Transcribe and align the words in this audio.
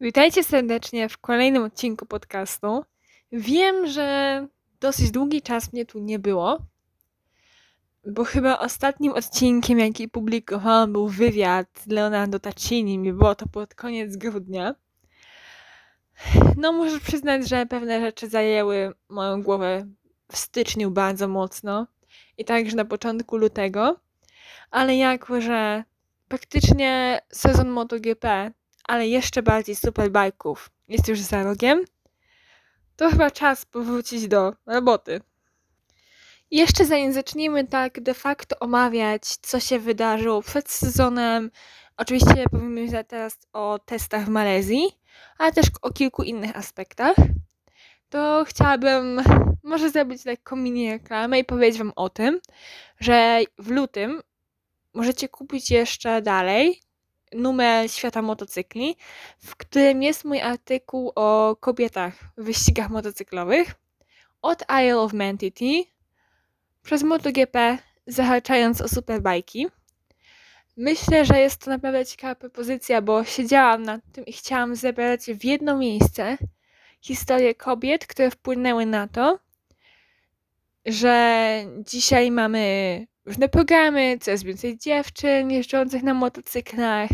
Witajcie 0.00 0.44
serdecznie 0.44 1.08
w 1.08 1.18
kolejnym 1.18 1.62
odcinku 1.62 2.06
podcastu. 2.06 2.84
Wiem, 3.32 3.86
że 3.86 4.46
dosyć 4.80 5.10
długi 5.10 5.42
czas 5.42 5.72
mnie 5.72 5.86
tu 5.86 5.98
nie 5.98 6.18
było, 6.18 6.58
bo 8.06 8.24
chyba 8.24 8.58
ostatnim 8.58 9.12
odcinkiem, 9.12 9.78
jaki 9.78 10.08
publikowałam, 10.08 10.92
był 10.92 11.08
wywiad 11.08 11.66
Leonardo 11.86 12.38
Taccini. 12.38 13.12
Było 13.12 13.34
to 13.34 13.46
pod 13.46 13.74
koniec 13.74 14.16
grudnia. 14.16 14.74
No, 16.56 16.72
muszę 16.72 17.00
przyznać, 17.00 17.48
że 17.48 17.66
pewne 17.66 18.00
rzeczy 18.00 18.28
zajęły 18.28 18.92
moją 19.08 19.42
głowę 19.42 19.86
w 20.32 20.36
styczniu 20.36 20.90
bardzo 20.90 21.28
mocno 21.28 21.86
i 22.38 22.44
także 22.44 22.76
na 22.76 22.84
początku 22.84 23.36
lutego, 23.36 24.00
ale 24.70 24.96
jako, 24.96 25.40
że 25.40 25.84
praktycznie 26.28 27.20
sezon 27.32 27.68
MotoGP 27.68 28.52
ale 28.84 29.08
jeszcze 29.08 29.42
bardziej 29.42 29.76
superbajków. 29.76 30.70
Jest 30.88 31.08
już 31.08 31.20
za 31.20 31.42
rogiem, 31.42 31.84
to 32.96 33.10
chyba 33.10 33.30
czas 33.30 33.64
powrócić 33.64 34.28
do 34.28 34.52
roboty. 34.66 35.20
Jeszcze 36.50 36.84
zanim 36.84 37.12
zaczniemy 37.12 37.66
tak 37.66 38.00
de 38.00 38.14
facto 38.14 38.58
omawiać, 38.58 39.24
co 39.24 39.60
się 39.60 39.78
wydarzyło 39.78 40.42
przed 40.42 40.70
sezonem, 40.70 41.50
oczywiście 41.96 42.44
powiemy 42.50 43.04
teraz 43.04 43.38
o 43.52 43.78
testach 43.84 44.24
w 44.24 44.28
Malezji, 44.28 44.84
ale 45.38 45.52
też 45.52 45.66
o 45.82 45.90
kilku 45.90 46.22
innych 46.22 46.56
aspektach, 46.56 47.16
to 48.08 48.44
chciałabym 48.48 49.22
może 49.62 49.90
zrobić 49.90 50.24
lekką 50.24 50.56
mini 50.56 50.90
reklamę 50.90 51.38
i 51.38 51.44
powiedzieć 51.44 51.78
Wam 51.78 51.92
o 51.96 52.08
tym, 52.08 52.40
że 53.00 53.40
w 53.58 53.70
lutym 53.70 54.22
możecie 54.94 55.28
kupić 55.28 55.70
jeszcze 55.70 56.22
dalej 56.22 56.80
numer 57.34 57.90
Świata 57.90 58.22
Motocykli, 58.22 58.96
w 59.38 59.56
którym 59.56 60.02
jest 60.02 60.24
mój 60.24 60.40
artykuł 60.40 61.12
o 61.14 61.56
kobietach 61.60 62.14
w 62.36 62.44
wyścigach 62.44 62.90
motocyklowych 62.90 63.74
od 64.42 64.62
Isle 64.62 64.98
of 64.98 65.12
Man 65.12 65.38
TT 65.38 65.60
przez 66.82 67.02
MotoGP, 67.02 67.78
zahaczając 68.06 68.80
o 68.80 68.88
superbajki. 68.88 69.66
Myślę, 70.76 71.24
że 71.24 71.40
jest 71.40 71.64
to 71.64 71.70
naprawdę 71.70 72.06
ciekawa 72.06 72.34
propozycja, 72.34 73.02
bo 73.02 73.24
siedziałam 73.24 73.82
nad 73.82 74.00
tym 74.12 74.26
i 74.26 74.32
chciałam 74.32 74.76
zebrać 74.76 75.24
w 75.24 75.44
jedno 75.44 75.76
miejsce 75.76 76.38
historię 77.00 77.54
kobiet, 77.54 78.06
które 78.06 78.30
wpłynęły 78.30 78.86
na 78.86 79.08
to, 79.08 79.38
że 80.86 81.56
dzisiaj 81.78 82.30
mamy 82.30 83.06
różne 83.26 83.48
programy, 83.48 84.18
coraz 84.20 84.42
więcej 84.42 84.78
dziewczyn 84.78 85.50
jeżdżących 85.50 86.02
na 86.02 86.14
motocyklach. 86.14 87.10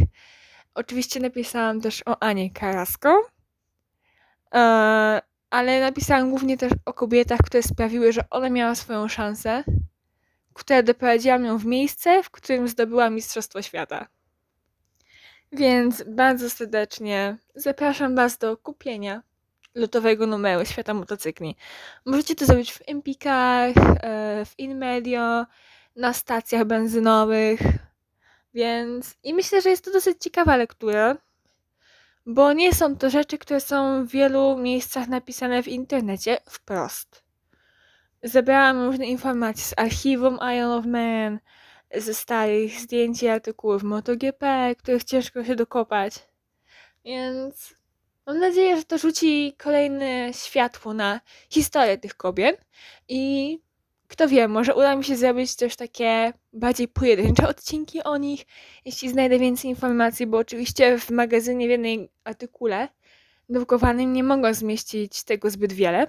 Oczywiście 0.74 1.20
napisałam 1.20 1.80
też 1.80 2.02
o 2.06 2.22
Anie 2.22 2.50
Karasko, 2.50 3.26
e, 4.54 5.20
ale 5.50 5.80
napisałam 5.80 6.30
głównie 6.30 6.56
też 6.56 6.72
o 6.84 6.92
kobietach, 6.92 7.38
które 7.38 7.62
sprawiły, 7.62 8.12
że 8.12 8.24
ona 8.30 8.50
miała 8.50 8.74
swoją 8.74 9.08
szansę, 9.08 9.64
która 10.54 10.82
doprowadziła 10.82 11.36
ją 11.36 11.58
w 11.58 11.66
miejsce, 11.66 12.22
w 12.22 12.30
którym 12.30 12.68
zdobyła 12.68 13.10
Mistrzostwo 13.10 13.62
Świata. 13.62 14.06
Więc 15.52 16.04
bardzo 16.06 16.50
serdecznie 16.50 17.36
zapraszam 17.54 18.16
Was 18.16 18.38
do 18.38 18.56
kupienia 18.56 19.22
lotowego 19.74 20.26
numeru 20.26 20.64
Świata 20.64 20.94
Motocykli. 20.94 21.56
Możecie 22.04 22.34
to 22.34 22.46
zrobić 22.46 22.72
w 22.72 22.82
Empikach, 22.86 23.76
e, 23.76 24.44
w 24.44 24.58
InMedio, 24.58 25.46
na 26.00 26.12
stacjach 26.12 26.64
benzynowych. 26.64 27.60
Więc 28.54 29.14
i 29.22 29.34
myślę, 29.34 29.62
że 29.62 29.70
jest 29.70 29.84
to 29.84 29.92
dosyć 29.92 30.22
ciekawa 30.22 30.56
lektura, 30.56 31.16
bo 32.26 32.52
nie 32.52 32.74
są 32.74 32.96
to 32.96 33.10
rzeczy, 33.10 33.38
które 33.38 33.60
są 33.60 34.06
w 34.06 34.10
wielu 34.10 34.56
miejscach 34.56 35.08
napisane 35.08 35.62
w 35.62 35.68
internecie 35.68 36.38
wprost. 36.48 37.24
Zebrałam 38.22 38.84
różne 38.84 39.06
informacje 39.06 39.64
z 39.64 39.74
archiwum 39.76 40.38
Iron 40.56 40.72
of 40.72 40.86
Man, 40.86 41.38
ze 41.94 42.14
starych 42.14 42.80
zdjęć 42.80 43.22
i 43.22 43.28
artykułów 43.28 43.82
MotoGP, 43.82 44.74
których 44.78 45.04
ciężko 45.04 45.44
się 45.44 45.56
dokopać. 45.56 46.14
Więc 47.04 47.74
mam 48.26 48.38
nadzieję, 48.38 48.76
że 48.76 48.84
to 48.84 48.98
rzuci 48.98 49.54
kolejne 49.58 50.32
światło 50.32 50.94
na 50.94 51.20
historię 51.50 51.98
tych 51.98 52.16
kobiet 52.16 52.64
i 53.08 53.58
kto 54.10 54.28
wie, 54.28 54.48
może 54.48 54.74
uda 54.74 54.96
mi 54.96 55.04
się 55.04 55.16
zrobić 55.16 55.56
też 55.56 55.76
takie 55.76 56.32
bardziej 56.52 56.88
pojedyncze 56.88 57.48
odcinki 57.48 58.02
o 58.02 58.16
nich, 58.16 58.46
jeśli 58.84 59.08
znajdę 59.08 59.38
więcej 59.38 59.70
informacji, 59.70 60.26
bo 60.26 60.38
oczywiście 60.38 60.98
w 60.98 61.10
magazynie 61.10 61.66
w 61.66 61.70
jednej 61.70 62.10
artykule 62.24 62.88
drukowanym 63.48 64.12
nie 64.12 64.24
mogę 64.24 64.54
zmieścić 64.54 65.24
tego 65.24 65.50
zbyt 65.50 65.72
wiele. 65.72 66.06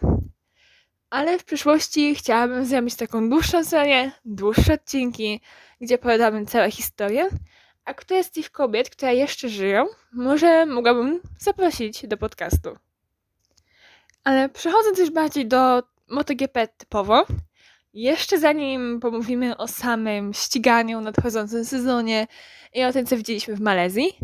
Ale 1.10 1.40
w 1.40 1.44
przyszłości 1.44 2.16
chciałabym 2.16 2.66
zrobić 2.66 2.96
taką 2.96 3.30
dłuższą 3.30 3.64
serię, 3.64 4.12
dłuższe 4.26 4.74
odcinki, 4.74 5.42
gdzie 5.82 5.96
opowiadamy 5.96 6.46
całe 6.46 6.72
historię, 6.72 7.30
a 7.86 7.94
które 7.94 8.24
z 8.24 8.32
tych 8.32 8.52
kobiet, 8.52 8.90
które 8.90 9.16
jeszcze 9.16 9.50
żyją, 9.50 9.86
może 10.14 10.66
mogłabym 10.66 11.22
zaprosić 11.40 12.08
do 12.08 12.18
podcastu. 12.18 12.70
Ale 14.24 14.50
przechodząc 14.50 15.00
już 15.00 15.10
bardziej 15.10 15.48
do 15.48 15.84
MotoGP 16.10 16.68
typowo, 16.68 17.26
jeszcze 17.94 18.40
zanim 18.40 19.00
pomówimy 19.00 19.58
o 19.58 19.68
samym 19.68 20.34
ściganiu, 20.34 21.02
nadchodzącym 21.02 21.66
sezonie 21.66 22.28
i 22.74 22.84
o 22.84 22.94
tym, 22.94 23.06
co 23.06 23.18
widzieliśmy 23.18 23.56
w 23.56 23.62
Malezji, 23.62 24.18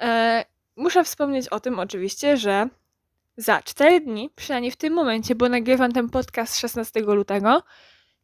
e, 0.00 0.44
muszę 0.76 1.04
wspomnieć 1.04 1.48
o 1.48 1.60
tym 1.60 1.78
oczywiście, 1.78 2.36
że 2.36 2.68
za 3.36 3.62
4 3.62 4.00
dni, 4.00 4.30
przynajmniej 4.36 4.72
w 4.72 4.76
tym 4.76 4.92
momencie, 4.92 5.34
bo 5.34 5.48
nagrywam 5.48 5.92
ten 5.92 6.10
podcast 6.10 6.58
16 6.58 7.00
lutego, 7.00 7.62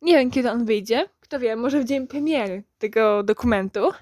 nie 0.02 0.18
wiem 0.18 0.30
kiedy 0.30 0.50
on 0.50 0.64
wyjdzie, 0.64 1.08
kto 1.20 1.40
wie, 1.40 1.56
może 1.56 1.80
w 1.80 1.84
dzień 1.84 2.06
premiery 2.06 2.62
tego 2.78 3.22
dokumentu, 3.22 3.92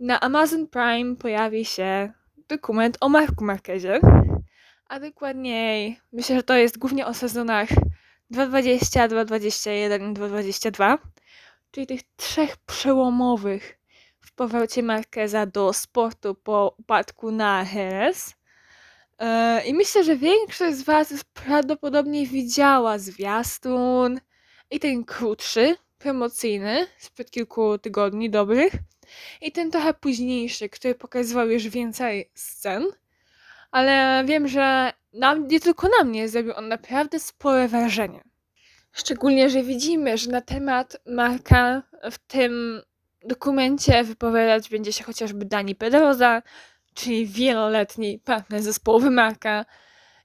na 0.00 0.20
Amazon 0.20 0.66
Prime 0.66 1.16
pojawi 1.16 1.64
się 1.64 2.12
dokument 2.48 2.96
o 3.00 3.08
Marku 3.08 3.44
Marquezie, 3.44 4.00
a 4.88 5.00
dokładniej 5.00 6.00
myślę, 6.12 6.36
że 6.36 6.42
to 6.42 6.56
jest 6.56 6.78
głównie 6.78 7.06
o 7.06 7.14
sezonach 7.14 7.68
2.20, 8.32 9.08
2.21 9.08 10.10
i 10.10 10.14
2.22, 10.14 10.98
czyli 11.70 11.86
tych 11.86 12.00
trzech 12.16 12.56
przełomowych 12.56 13.78
w 14.20 14.32
powrocie 14.32 14.82
Marqueza 14.82 15.46
do 15.46 15.72
sportu 15.72 16.34
po 16.34 16.74
upadku 16.78 17.30
na 17.30 17.66
Jerez. 17.74 18.34
E, 19.18 19.64
I 19.66 19.74
myślę, 19.74 20.04
że 20.04 20.16
większość 20.16 20.76
z 20.76 20.82
Was 20.82 21.24
prawdopodobnie 21.34 22.26
widziała 22.26 22.98
zwiastun 22.98 24.20
i 24.70 24.80
ten 24.80 25.04
krótszy, 25.04 25.76
promocyjny, 25.98 26.86
sprzed 26.98 27.30
kilku 27.30 27.78
tygodni 27.78 28.30
dobrych, 28.30 28.72
i 29.40 29.52
ten 29.52 29.70
trochę 29.70 29.94
późniejszy, 29.94 30.68
który 30.68 30.94
pokazywał 30.94 31.50
już 31.50 31.68
więcej 31.68 32.30
scen. 32.34 32.86
Ale 33.70 34.24
wiem, 34.26 34.48
że 34.48 34.92
na, 35.14 35.34
nie 35.34 35.60
tylko 35.60 35.88
na 35.98 36.04
mnie 36.04 36.28
zrobił 36.28 36.52
on 36.56 36.68
naprawdę 36.68 37.18
spore 37.20 37.68
wrażenie. 37.68 38.24
Szczególnie, 38.92 39.50
że 39.50 39.62
widzimy, 39.62 40.18
że 40.18 40.30
na 40.30 40.40
temat 40.40 40.96
Marka 41.06 41.82
w 42.10 42.18
tym 42.18 42.82
dokumencie 43.24 44.04
wypowiadać 44.04 44.68
będzie 44.68 44.92
się 44.92 45.04
chociażby 45.04 45.44
Dani 45.44 45.74
Pedroza, 45.74 46.42
czyli 46.94 47.26
wieloletni 47.26 48.18
partner 48.18 48.62
zespołowy 48.62 49.10
Marka. 49.10 49.64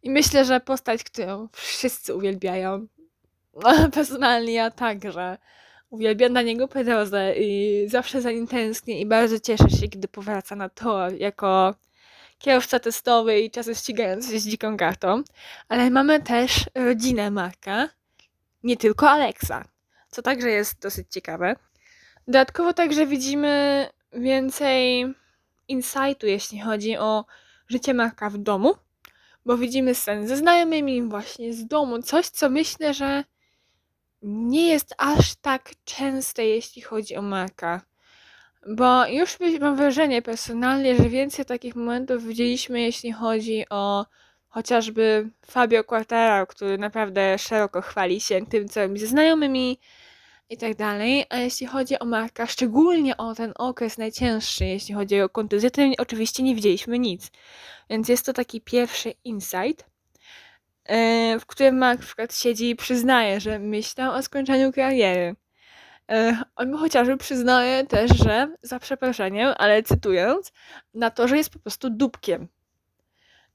I 0.03 0.09
myślę, 0.09 0.45
że 0.45 0.59
postać, 0.59 1.03
którą 1.03 1.47
wszyscy 1.51 2.15
uwielbiają, 2.15 2.87
no, 3.63 3.71
personalnie 3.93 4.53
ja 4.53 4.71
także, 4.71 5.37
uwielbiam 5.89 6.33
Daniego 6.33 6.67
Pedrozę 6.67 7.35
i 7.37 7.83
zawsze 7.89 8.21
za 8.21 8.31
nim 8.31 8.47
tęsknię 8.47 9.01
i 9.01 9.05
bardzo 9.05 9.39
cieszę 9.39 9.69
się, 9.69 9.87
kiedy 9.87 10.07
powraca 10.07 10.55
na 10.55 10.69
to 10.69 11.09
jako 11.09 11.75
kierowca 12.39 12.79
testowy 12.79 13.39
i 13.39 13.51
czasem 13.51 13.75
ścigający 13.75 14.31
się 14.31 14.39
z 14.39 14.47
dziką 14.47 14.77
kartą, 14.77 15.23
ale 15.69 15.89
mamy 15.89 16.23
też 16.23 16.65
rodzinę 16.75 17.31
Marka, 17.31 17.89
nie 18.63 18.77
tylko 18.77 19.09
Alexa, 19.09 19.65
co 20.09 20.21
także 20.21 20.49
jest 20.49 20.79
dosyć 20.79 21.07
ciekawe. 21.11 21.55
Dodatkowo 22.27 22.73
także 22.73 23.07
widzimy 23.07 23.85
więcej 24.13 25.05
insightu, 25.67 26.27
jeśli 26.27 26.59
chodzi 26.59 26.97
o 26.97 27.25
życie 27.67 27.93
Marka 27.93 28.29
w 28.29 28.37
domu, 28.37 28.75
bo 29.45 29.57
widzimy 29.57 29.95
sceny 29.95 30.27
ze 30.27 30.37
znajomymi 30.37 31.03
właśnie 31.03 31.53
z 31.53 31.67
domu, 31.67 32.01
coś 32.01 32.29
co 32.29 32.49
myślę, 32.49 32.93
że 32.93 33.23
nie 34.21 34.67
jest 34.67 34.95
aż 34.97 35.35
tak 35.35 35.71
częste, 35.85 36.45
jeśli 36.45 36.81
chodzi 36.81 37.15
o 37.15 37.21
Marka. 37.21 37.81
Bo 38.67 39.07
już 39.07 39.37
mam 39.59 39.75
wrażenie 39.75 40.21
personalnie, 40.21 40.95
że 40.95 41.09
więcej 41.09 41.45
takich 41.45 41.75
momentów 41.75 42.25
widzieliśmy, 42.25 42.81
jeśli 42.81 43.11
chodzi 43.11 43.65
o 43.69 44.05
chociażby 44.47 45.29
Fabio 45.45 45.83
Quartararo, 45.83 46.47
który 46.47 46.77
naprawdę 46.77 47.37
szeroko 47.37 47.81
chwali 47.81 48.21
się 48.21 48.45
tym, 48.45 48.69
co 48.69 48.81
robi 48.81 48.99
ze 48.99 49.07
znajomymi, 49.07 49.79
i 50.49 50.57
tak 50.57 50.75
dalej. 50.75 51.25
A 51.29 51.37
jeśli 51.37 51.67
chodzi 51.67 51.99
o 51.99 52.05
Marka, 52.05 52.47
szczególnie 52.47 53.17
o 53.17 53.35
ten 53.35 53.53
okres 53.55 53.97
najcięższy, 53.97 54.65
jeśli 54.65 54.93
chodzi 54.95 55.21
o 55.21 55.29
kontuzję, 55.29 55.71
to 55.71 55.81
oczywiście 55.97 56.43
nie 56.43 56.55
widzieliśmy 56.55 56.99
nic. 56.99 57.31
Więc 57.89 58.09
jest 58.09 58.25
to 58.25 58.33
taki 58.33 58.61
pierwszy 58.61 59.13
insight, 59.23 59.85
e, 60.85 61.39
w 61.39 61.45
którym 61.45 61.77
Mark 61.77 61.99
na 61.99 62.05
przykład 62.05 62.35
siedzi 62.35 62.69
i 62.69 62.75
przyznaje, 62.75 63.39
że 63.39 63.59
myślał 63.59 64.15
o 64.15 64.23
skończeniu 64.23 64.73
kariery. 64.73 65.35
E, 66.09 66.37
on 66.55 66.77
chociażby 66.77 67.17
przyznaje 67.17 67.85
też, 67.85 68.11
że 68.11 68.55
za 68.61 68.79
przeproszeniem, 68.79 69.53
ale 69.57 69.83
cytując, 69.83 70.51
na 70.93 71.09
to, 71.09 71.27
że 71.27 71.37
jest 71.37 71.49
po 71.49 71.59
prostu 71.59 71.89
dupkiem. 71.89 72.47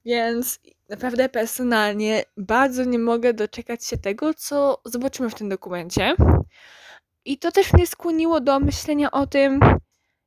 Więc 0.05 0.59
naprawdę 0.89 1.29
personalnie 1.29 2.23
bardzo 2.37 2.83
nie 2.83 2.99
mogę 2.99 3.33
doczekać 3.33 3.85
się 3.85 3.97
tego, 3.97 4.33
co 4.33 4.81
zobaczymy 4.85 5.29
w 5.29 5.35
tym 5.35 5.49
dokumencie. 5.49 6.15
I 7.25 7.37
to 7.37 7.51
też 7.51 7.73
mnie 7.73 7.87
skłoniło 7.87 8.41
do 8.41 8.59
myślenia 8.59 9.11
o 9.11 9.27
tym, 9.27 9.59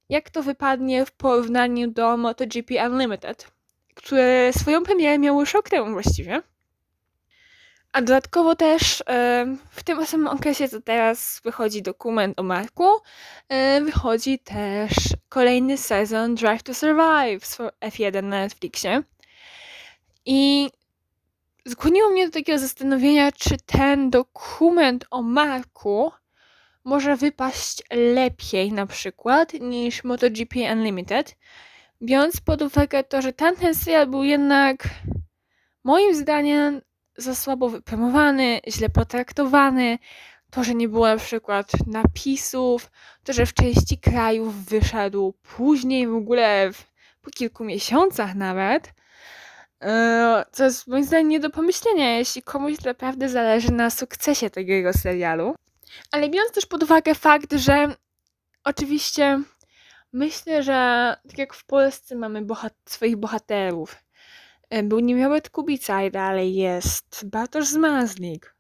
jak 0.09 0.31
to 0.31 0.43
wypadnie 0.43 1.07
w 1.07 1.13
porównaniu 1.13 1.91
do 1.91 2.17
MotoGP 2.17 2.89
Unlimited, 2.89 3.51
które 3.95 4.53
swoją 4.53 4.83
premierę 4.83 5.19
miało 5.19 5.45
rok 5.55 5.71
temu 5.71 5.93
właściwie. 5.93 6.43
A 7.93 8.03
dodatkowo 8.03 8.57
też 8.57 9.03
w 9.71 9.83
tym 9.85 10.07
samym 10.07 10.27
okresie, 10.27 10.69
co 10.69 10.81
teraz 10.81 11.41
wychodzi 11.45 11.83
dokument 11.83 12.41
o 12.41 12.43
Marku, 12.43 12.89
wychodzi 13.85 14.39
też 14.39 14.95
kolejny 15.29 15.77
sezon 15.77 16.35
Drive 16.35 16.63
to 16.63 16.75
Survive 16.75 17.47
z 17.47 17.59
F1 17.81 18.23
na 18.23 18.41
Netflixie. 18.41 19.03
I 20.27 20.71
skłoniło 21.69 22.11
mnie 22.11 22.27
do 22.27 22.33
takiego 22.33 22.59
zastanowienia, 22.59 23.33
czy 23.33 23.57
ten 23.67 24.11
dokument 24.11 25.05
o 25.11 25.23
Marku 25.23 26.13
może 26.85 27.17
wypaść 27.17 27.83
lepiej 27.91 28.73
na 28.73 28.87
przykład 28.87 29.53
niż 29.53 30.05
MotoGP 30.05 30.73
Unlimited, 30.73 31.37
biorąc 32.03 32.41
pod 32.41 32.63
uwagę 32.63 33.05
to, 33.05 33.23
że 33.23 33.33
tamten 33.33 33.75
serial 33.75 34.07
był 34.07 34.25
jednak 34.25 34.89
moim 35.85 36.15
zdaniem 36.15 36.81
za 37.19 37.35
słabo 37.35 37.69
wypromowany, 37.69 38.61
źle 38.69 38.89
potraktowany, 38.89 39.99
to, 40.51 40.65
że 40.65 40.75
nie 40.75 40.89
było 40.89 41.07
na 41.07 41.17
przykład 41.17 41.73
napisów, 41.87 42.91
to, 43.25 43.33
że 43.33 43.47
w 43.47 43.55
części 43.55 43.99
krajów 43.99 44.65
wyszedł 44.65 45.35
później, 45.57 46.09
w 46.09 46.15
ogóle 46.15 46.73
w, 46.73 46.85
po 47.23 47.31
kilku 47.31 47.65
miesiącach 47.65 48.35
nawet, 48.35 48.93
e, 49.83 50.45
co 50.53 50.65
jest 50.65 50.87
moim 50.87 51.05
zdaniem 51.05 51.29
nie 51.29 51.41
do 51.41 51.51
pomyślenia, 51.51 52.19
jeśli 52.19 52.43
komuś 52.43 52.81
naprawdę 52.85 53.29
zależy 53.29 53.73
na 53.73 53.91
sukcesie 53.91 54.51
tego 54.51 54.93
serialu. 54.93 55.55
Ale 56.11 56.29
biorąc 56.29 56.53
też 56.53 56.67
pod 56.67 56.83
uwagę 56.83 57.15
fakt, 57.15 57.53
że 57.53 57.95
oczywiście 58.65 59.43
myślę, 60.13 60.63
że 60.63 61.17
tak 61.29 61.39
jak 61.39 61.55
w 61.55 61.65
Polsce 61.65 62.15
mamy 62.15 62.43
bohat 62.43 62.75
swoich 62.87 63.17
bohaterów, 63.17 63.97
e, 64.71 64.83
był 64.83 65.01
Niemiałet 65.01 65.51
Kubica 65.51 66.03
i 66.03 66.11
dalej 66.11 66.55
jest 66.55 67.27
Bartosz 67.27 67.67
Zmazlik, 67.69 68.55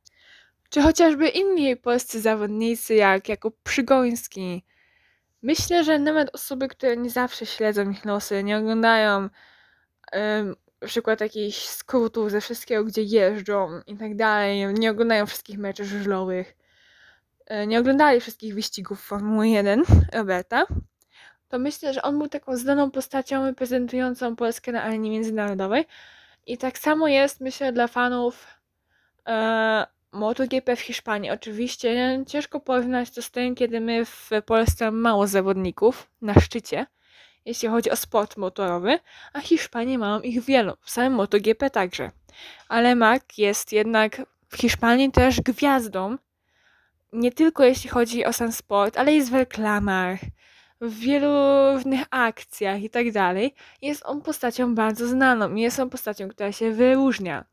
czy 0.70 0.82
chociażby 0.82 1.28
inni 1.28 1.76
polscy 1.76 2.20
zawodnicy 2.20 2.94
jak 2.94 3.28
jako 3.28 3.50
Przygoński. 3.64 4.64
Myślę, 5.42 5.84
że 5.84 5.98
nawet 5.98 6.34
osoby, 6.34 6.68
które 6.68 6.96
nie 6.96 7.10
zawsze 7.10 7.46
śledzą 7.46 7.90
ich 7.90 8.04
losy, 8.04 8.44
nie 8.44 8.58
oglądają 8.58 9.28
um, 10.12 10.56
przykład 10.86 11.20
jakichś 11.20 11.58
skrótów 11.58 12.30
ze 12.30 12.40
wszystkiego, 12.40 12.84
gdzie 12.84 13.02
jeżdżą 13.02 13.80
i 13.86 13.96
tak 13.96 14.16
dalej, 14.16 14.74
nie 14.74 14.90
oglądają 14.90 15.26
wszystkich 15.26 15.58
meczów 15.58 15.86
żużlowych, 15.86 16.58
E, 17.48 17.66
nie 17.66 17.80
oglądali 17.80 18.20
wszystkich 18.20 18.54
wyścigów 18.54 19.00
Formuły 19.00 19.48
1 19.48 19.82
Roberta, 20.12 20.66
to 21.48 21.58
myślę, 21.58 21.94
że 21.94 22.02
on 22.02 22.18
był 22.18 22.28
taką 22.28 22.56
znaną 22.56 22.90
postacią 22.90 23.46
reprezentującą 23.46 24.36
Polskę 24.36 24.72
na 24.72 24.82
arenie 24.82 25.10
międzynarodowej. 25.10 25.84
I 26.46 26.58
tak 26.58 26.78
samo 26.78 27.08
jest, 27.08 27.40
myślę, 27.40 27.72
dla 27.72 27.86
fanów 27.86 28.46
e, 29.26 29.86
MotoGP 30.12 30.76
w 30.76 30.80
Hiszpanii. 30.80 31.30
Oczywiście 31.30 32.24
ciężko 32.26 32.60
porównać 32.60 33.10
to 33.10 33.22
z 33.22 33.30
tym, 33.30 33.54
kiedy 33.54 33.80
my 33.80 34.04
w 34.04 34.30
Polsce 34.46 34.90
mało 34.90 35.26
zawodników 35.26 36.10
na 36.22 36.40
szczycie, 36.40 36.86
jeśli 37.44 37.68
chodzi 37.68 37.90
o 37.90 37.96
sport 37.96 38.36
motorowy, 38.36 38.98
a 39.32 39.40
Hiszpanii 39.40 39.98
mają 39.98 40.20
ich 40.20 40.44
wielu, 40.44 40.76
w 40.80 40.90
samym 40.90 41.12
MotoGP 41.12 41.70
także. 41.70 42.10
Ale 42.68 42.94
Mark 42.94 43.38
jest 43.38 43.72
jednak 43.72 44.22
w 44.48 44.56
Hiszpanii 44.56 45.12
też 45.12 45.40
gwiazdą 45.40 46.16
nie 47.12 47.32
tylko 47.32 47.64
jeśli 47.64 47.90
chodzi 47.90 48.24
o 48.24 48.32
sam 48.32 48.52
sport, 48.52 48.98
ale 48.98 49.12
jest 49.12 49.30
w 49.30 49.34
reklamach, 49.34 50.20
w 50.80 50.98
wielu 50.98 51.32
różnych 51.74 52.06
akcjach 52.10 52.82
i 52.82 52.90
tak 52.90 53.12
dalej. 53.12 53.54
Jest 53.82 54.06
on 54.06 54.22
postacią 54.22 54.74
bardzo 54.74 55.06
znaną 55.06 55.54
i 55.54 55.60
jest 55.60 55.80
on 55.80 55.90
postacią, 55.90 56.28
która 56.28 56.52
się 56.52 56.72
wyróżnia. 56.72 57.44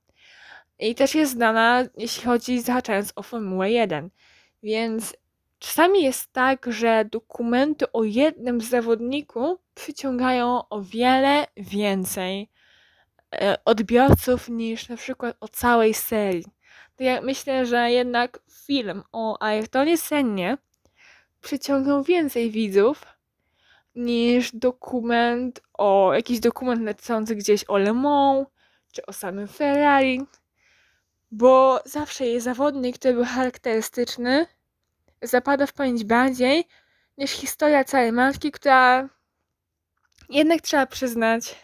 I 0.79 0.95
też 0.95 1.15
jest 1.15 1.31
znana, 1.31 1.83
jeśli 1.97 2.23
chodzi 2.23 2.61
zahaczając 2.61 3.13
o 3.15 3.23
Formułę 3.23 3.71
1. 3.71 4.09
Więc 4.63 5.17
czasami 5.59 6.03
jest 6.03 6.33
tak, 6.33 6.65
że 6.69 7.05
dokumenty 7.11 7.91
o 7.91 8.03
jednym 8.03 8.61
zawodniku 8.61 9.59
przyciągają 9.73 10.69
o 10.69 10.81
wiele 10.81 11.47
więcej 11.57 12.49
e, 13.35 13.57
odbiorców 13.65 14.49
niż 14.49 14.89
na 14.89 14.97
przykład 14.97 15.37
o 15.39 15.47
całej 15.47 15.93
serii 15.93 16.55
to 16.95 17.03
ja 17.03 17.21
myślę, 17.21 17.65
że 17.65 17.91
jednak 17.91 18.39
film 18.65 19.03
o 19.11 19.41
Ayrtonie 19.43 19.97
Sennie 19.97 20.57
przyciągnął 21.41 22.03
więcej 22.03 22.51
widzów 22.51 23.05
niż 23.95 24.51
dokument 24.55 25.61
o 25.73 26.13
jakiś 26.13 26.39
dokument 26.39 26.81
lecący 26.81 27.35
gdzieś 27.35 27.65
o 27.67 27.77
Le 27.77 27.93
Mans 27.93 28.47
czy 28.91 29.05
o 29.05 29.13
samym 29.13 29.47
Ferrari, 29.47 30.21
bo 31.31 31.81
zawsze 31.85 32.25
jest 32.25 32.43
zawodnik, 32.43 32.99
który 32.99 33.13
był 33.13 33.25
charakterystyczny, 33.25 34.47
zapada 35.21 35.65
w 35.65 35.73
pamięć 35.73 36.03
bardziej 36.03 36.67
niż 37.17 37.31
historia 37.31 37.83
całej 37.83 38.11
marki, 38.11 38.51
która 38.51 39.09
jednak 40.29 40.61
trzeba 40.61 40.85
przyznać, 40.85 41.55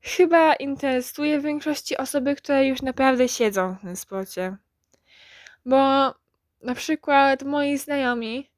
chyba 0.00 0.54
interesuje 0.54 1.40
większości 1.40 1.96
osoby, 1.96 2.36
które 2.36 2.66
już 2.66 2.82
naprawdę 2.82 3.28
siedzą 3.28 3.76
w 3.76 3.80
tym 3.80 3.96
sporcie. 3.96 4.56
Bo 5.66 5.76
na 6.62 6.74
przykład 6.74 7.42
moi 7.42 7.78
znajomi, 7.78 8.50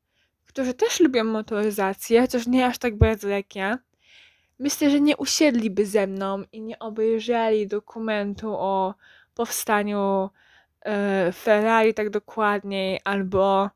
którzy 0.47 0.75
też 0.75 1.01
lubią 1.01 1.25
motoryzację, 1.25 2.21
chociaż 2.21 2.47
nie 2.47 2.67
aż 2.67 2.79
tak 2.79 2.99
bardzo 2.99 3.29
jak 3.29 3.57
ja, 3.57 3.79
myślę, 4.59 4.91
że 4.91 5.01
nie 5.01 5.17
usiedliby 5.17 5.87
ze 5.87 6.07
mną 6.07 6.43
i 6.53 6.63
nie 6.63 6.79
obejrzeli 6.79 7.67
dokumentu 7.67 8.55
o 8.59 8.95
powstaniu 9.35 10.31
e, 10.81 11.33
Ferrari 11.33 11.95
tak 11.95 12.11
dokładniej, 12.11 13.01
albo 13.05 13.71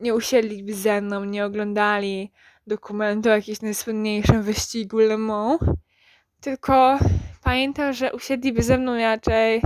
nie 0.00 0.14
usiedliby 0.14 0.74
ze 0.74 1.00
mną, 1.00 1.24
nie 1.24 1.44
oglądali 1.44 2.32
dokumentu 2.66 3.28
o 3.28 3.32
jakimś 3.32 3.60
najsłynniejszym 3.60 4.42
wyścigu 4.42 4.98
Le 4.98 5.18
Mans, 5.18 5.60
tylko 6.40 6.98
pamiętam, 7.42 7.92
że 7.92 8.12
usiedliby 8.12 8.62
ze 8.62 8.78
mną 8.78 8.96
raczej 8.96 9.62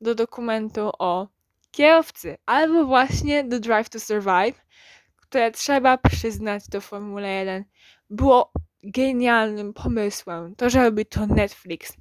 do 0.00 0.14
dokumentu 0.14 0.90
o 0.98 1.28
kierowcy, 1.70 2.36
albo 2.46 2.84
właśnie 2.84 3.44
do 3.44 3.60
Drive 3.60 3.88
to 3.88 4.00
Survive, 4.00 4.64
które 5.28 5.50
trzeba 5.50 5.98
przyznać 5.98 6.68
do 6.68 6.80
Formuły 6.80 7.28
1 7.28 7.64
było 8.10 8.52
genialnym 8.82 9.72
pomysłem. 9.72 10.54
To, 10.56 10.70
że 10.70 10.84
robi 10.84 11.06
to 11.06 11.26
Netflix, 11.26 11.96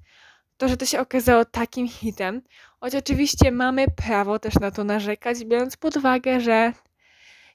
to, 0.58 0.68
że 0.68 0.78
to 0.78 0.86
się 0.86 1.00
okazało 1.00 1.46
takim 1.46 1.88
hitem, 1.88 2.42
choć 2.80 2.96
oczywiście 2.96 3.52
mamy 3.52 3.86
prawo 3.88 4.40
też 4.40 4.56
na 4.56 4.72
to 4.72 4.84
narzekać, 4.84 5.46
biorąc 5.46 5.78
pod 5.78 5.98
uwagę, 5.98 6.42
że 6.42 6.74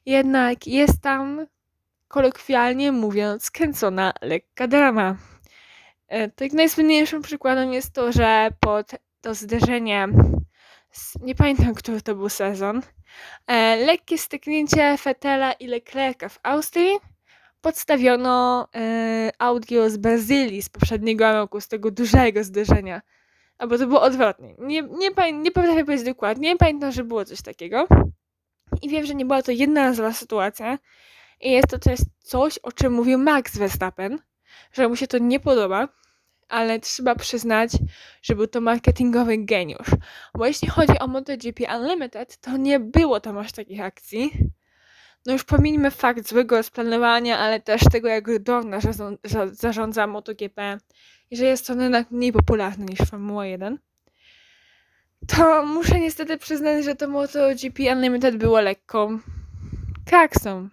jednak 0.07 0.67
jest 0.67 1.01
tam, 1.01 1.47
kolokwialnie 2.09 2.93
mówiąc, 2.93 3.45
skręcona 3.45 4.13
lekka 4.23 4.69
drama. 4.69 5.17
E, 6.09 6.29
tak 6.29 6.53
najsłynniejszym 6.53 7.23
przykładem 7.23 7.73
jest 7.73 7.93
to, 7.93 8.13
że 8.13 8.51
pod 8.61 8.91
to 9.21 9.35
zderzenie, 9.35 10.09
nie 11.21 11.35
pamiętam, 11.35 11.75
który 11.75 12.03
to 12.03 12.15
był 12.15 12.29
sezon, 12.29 12.83
e, 13.47 13.77
lekkie 13.77 14.19
styknięcie 14.19 14.99
Fetela 14.99 15.53
i 15.53 15.67
Leclerca 15.67 16.29
w 16.29 16.39
Austrii 16.43 16.99
podstawiono 17.61 18.69
e, 18.75 19.33
audio 19.39 19.91
z 19.91 19.97
Brazylii 19.97 20.63
z 20.63 20.69
poprzedniego 20.69 21.33
roku, 21.33 21.61
z 21.61 21.69
tego 21.69 21.91
dużego 21.91 22.45
zderzenia. 22.45 23.03
Albo 23.59 23.79
to 23.79 23.87
było 23.87 24.03
odwrotnie. 24.03 24.55
Nie, 24.59 24.83
nie, 24.83 25.33
nie 25.33 25.51
potrafię 25.51 25.85
powiedzieć 25.85 26.07
dokładnie, 26.07 26.49
nie 26.49 26.57
pamiętam, 26.57 26.93
że 26.93 27.05
było 27.05 27.25
coś 27.25 27.43
takiego. 27.43 27.87
I 28.83 28.89
wiem, 28.89 29.07
że 29.07 29.15
nie 29.15 29.25
była 29.25 29.43
to 29.43 29.53
jednorazowa 29.53 30.13
sytuacja. 30.13 30.79
I 31.41 31.51
jest 31.51 31.69
to 31.69 31.79
też 31.79 32.01
coś, 32.19 32.59
o 32.59 32.73
czym 32.73 32.93
mówił 32.93 33.19
Max 33.19 33.59
Verstappen, 33.59 34.19
że 34.73 34.89
mu 34.89 34.97
się 34.97 35.07
to 35.07 35.19
nie 35.19 35.41
podoba 35.41 35.89
ale 36.49 36.81
trzeba 36.81 37.15
przyznać, 37.15 37.71
że 38.23 38.35
był 38.35 38.47
to 38.47 38.61
marketingowy 38.61 39.39
geniusz. 39.39 39.89
Bo 40.35 40.47
jeśli 40.47 40.69
chodzi 40.69 40.99
o 40.99 41.07
MotoGP 41.07 41.77
Unlimited, 41.77 42.41
to 42.41 42.57
nie 42.57 42.81
było 42.81 43.21
tam 43.21 43.39
aż 43.39 43.53
takich 43.53 43.81
akcji. 43.81 44.31
no 45.27 45.33
już 45.33 45.45
pominijmy 45.45 45.91
fakt 45.91 46.29
złego 46.29 46.57
rozplanowania, 46.57 47.39
ale 47.39 47.61
też 47.61 47.83
tego, 47.93 48.09
jak 48.09 48.43
Dorna 48.43 48.79
zarządza 49.53 50.07
MotoGP 50.07 50.79
i 51.31 51.37
że 51.37 51.45
jest 51.45 51.71
on 51.71 51.81
jednak 51.81 52.11
mniej 52.11 52.33
popularny 52.33 52.85
niż 52.85 52.99
Formuła 52.99 53.47
1, 53.47 53.79
to 55.29 55.67
muszę 55.67 56.01
niestety 56.01 56.39
przyznać, 56.39 56.85
że 56.85 56.95
to 56.95 57.09
MotoGP 57.09 57.93
Unlimited 57.93 58.37
było 58.37 58.61
lekką 58.61 59.19
kraksą. 60.07 60.69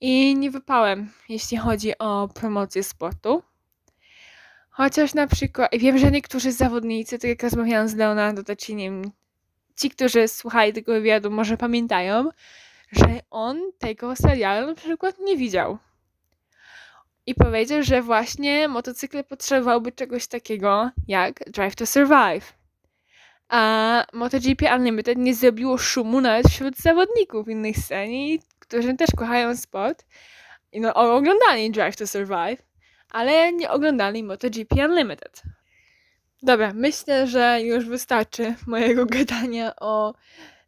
I 0.00 0.36
nie 0.36 0.50
wypałem, 0.50 1.10
jeśli 1.28 1.56
chodzi 1.56 1.98
o 1.98 2.28
promocję 2.34 2.82
sportu. 2.82 3.42
Chociaż 4.76 5.14
na 5.14 5.26
przykład, 5.26 5.70
wiem, 5.78 5.98
że 5.98 6.10
niektórzy 6.10 6.52
zawodnicy, 6.52 7.18
tak 7.18 7.28
jak 7.28 7.42
rozmawiałam 7.42 7.88
z 7.88 7.94
Leonardo 7.94 8.44
Taciniem, 8.44 9.02
ci, 9.76 9.90
którzy 9.90 10.28
słuchali 10.28 10.72
tego 10.72 10.92
wywiadu, 10.92 11.30
może 11.30 11.56
pamiętają, 11.56 12.28
że 12.92 13.20
on 13.30 13.60
tego 13.78 14.16
serialu 14.16 14.66
na 14.66 14.74
przykład 14.74 15.18
nie 15.18 15.36
widział. 15.36 15.78
I 17.26 17.34
powiedział, 17.34 17.82
że 17.82 18.02
właśnie 18.02 18.68
motocykle 18.68 19.24
potrzebowałby 19.24 19.92
czegoś 19.92 20.26
takiego 20.26 20.90
jak 21.08 21.50
Drive 21.50 21.76
to 21.76 21.86
Survive. 21.86 22.52
A 23.48 24.04
MotoGP 24.12 24.76
Unlimited 24.76 25.18
nie 25.18 25.34
zrobiło 25.34 25.78
szumu 25.78 26.20
nawet 26.20 26.48
wśród 26.48 26.76
zawodników 26.76 27.48
innych 27.48 27.76
scen, 27.78 28.10
którzy 28.58 28.94
też 28.94 29.10
kochają 29.16 29.56
sport. 29.56 30.04
I 30.72 30.80
no, 30.80 30.94
oglądali 30.94 31.70
Drive 31.70 31.96
to 31.96 32.06
Survive, 32.06 32.62
ale 33.14 33.52
nie 33.52 33.70
oglądali 33.70 34.24
MotoGP 34.24 34.86
Unlimited. 34.86 35.42
Dobra, 36.42 36.72
myślę, 36.74 37.26
że 37.26 37.62
już 37.62 37.84
wystarczy 37.84 38.54
mojego 38.66 39.06
gadania 39.16 39.76
o 39.76 40.14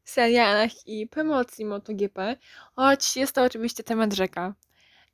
serialach 0.05 0.87
i 0.87 1.07
promocji 1.07 1.65
MotoGP, 1.65 2.37
choć 2.77 3.17
jest 3.17 3.35
to 3.35 3.43
oczywiście 3.43 3.83
temat 3.83 4.13
rzeka. 4.13 4.55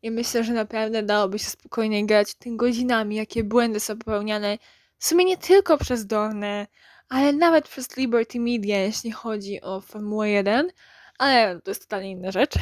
I 0.02 0.10
myślę, 0.10 0.44
że 0.44 0.52
naprawdę 0.52 1.02
dałoby 1.02 1.38
się 1.38 1.50
spokojnie 1.50 2.06
grać 2.06 2.34
tym 2.34 2.56
godzinami, 2.56 3.16
jakie 3.16 3.44
błędy 3.44 3.80
są 3.80 3.98
popełniane 3.98 4.58
w 4.98 5.06
sumie 5.06 5.24
nie 5.24 5.36
tylko 5.36 5.78
przez 5.78 6.06
Dornę, 6.06 6.66
ale 7.08 7.32
nawet 7.32 7.68
przez 7.68 7.96
Liberty 7.96 8.40
Media, 8.40 8.78
jeśli 8.78 9.12
chodzi 9.12 9.60
o 9.60 9.80
Formułę 9.80 10.30
1, 10.30 10.70
ale 11.18 11.60
to 11.60 11.70
jest 11.70 11.82
totalnie 11.82 12.10
inna 12.10 12.30
rzecz. 12.30 12.54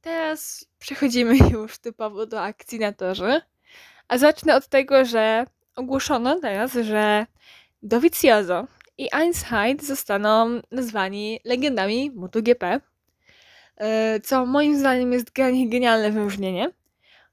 Teraz 0.00 0.66
przechodzimy 0.78 1.36
już 1.52 1.78
typowo 1.78 2.26
do 2.26 2.42
akcji 2.42 2.78
na 2.78 2.92
torze. 2.92 3.40
A 4.08 4.18
zacznę 4.18 4.56
od 4.56 4.68
tego, 4.68 5.04
że 5.04 5.46
ogłoszono 5.76 6.40
teraz, 6.40 6.72
że 6.72 7.26
Dovizioso 7.82 8.66
i 8.98 9.08
Einsheid 9.12 9.84
zostaną 9.84 10.60
nazwani 10.70 11.40
legendami 11.44 12.10
MotoGP, 12.10 12.80
e, 13.76 14.20
co 14.20 14.46
moim 14.46 14.78
zdaniem 14.78 15.12
jest 15.12 15.32
genialne 15.68 16.10
wyróżnienie. 16.10 16.70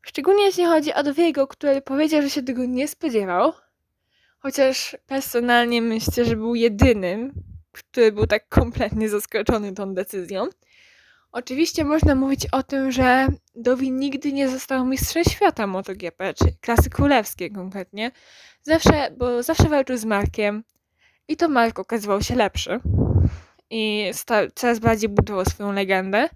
Szczególnie 0.02 0.46
jeśli 0.46 0.66
chodzi 0.66 0.94
o 0.94 1.04
Dowiego, 1.04 1.48
który 1.48 1.82
powiedział, 1.82 2.22
że 2.22 2.30
się 2.30 2.44
tego 2.44 2.66
nie 2.66 2.88
spodziewał. 2.88 3.54
Chociaż 4.40 4.98
personalnie 5.08 5.82
myślę, 5.82 6.26
że 6.26 6.36
był 6.36 6.56
jedynym, 6.56 7.34
który 7.72 8.12
był 8.12 8.28
tak 8.28 8.50
kompletnie 8.50 9.10
zaskoczony 9.10 9.74
tą 9.74 9.94
decyzją. 9.94 10.48
Oczywiście 11.36 11.86
można 11.86 12.16
mówić 12.16 12.48
o 12.52 12.64
tym, 12.64 12.92
że 12.92 13.28
Dowi 13.56 13.92
nigdy 13.92 14.34
nie 14.34 14.50
został 14.50 14.86
mistrzem 14.86 15.24
świata 15.24 15.68
MotoGP, 15.68 16.34
czy 16.34 16.46
klasy 16.62 16.90
królewskiej 16.90 17.52
konkretnie. 17.52 18.12
Zawsze, 18.62 19.12
bo 19.18 19.44
zawsze 19.44 19.70
walczył 19.70 19.98
z 19.98 20.06
Markiem 20.06 20.64
i 21.28 21.38
to 21.38 21.50
Mark 21.50 21.80
okazywał 21.80 22.22
się 22.22 22.36
lepszy. 22.36 22.80
I 23.70 24.12
coraz 24.56 24.80
bardziej 24.80 25.10
budował 25.10 25.46
swoją 25.46 25.72
legendę. 25.72 26.30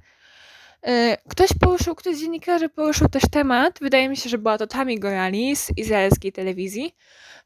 Y, 0.88 1.18
ktoś 1.30 1.50
poruszył, 1.60 1.96
ktoś 1.96 2.16
z 2.16 2.22
dziennikarzy 2.22 2.70
poruszył 2.70 3.10
też 3.10 3.24
temat, 3.32 3.80
wydaje 3.82 4.10
mi 4.10 4.18
się, 4.18 4.30
że 4.30 4.38
była 4.38 4.58
to 4.58 4.68
Tami 4.68 5.00
Gorali 5.00 5.56
z 5.56 5.78
izraelskiej 5.78 6.32
telewizji, 6.32 6.96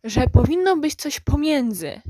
że 0.04 0.28
powinno 0.28 0.78
być 0.78 0.96
coś 0.96 1.20
pomiędzy 1.20 2.02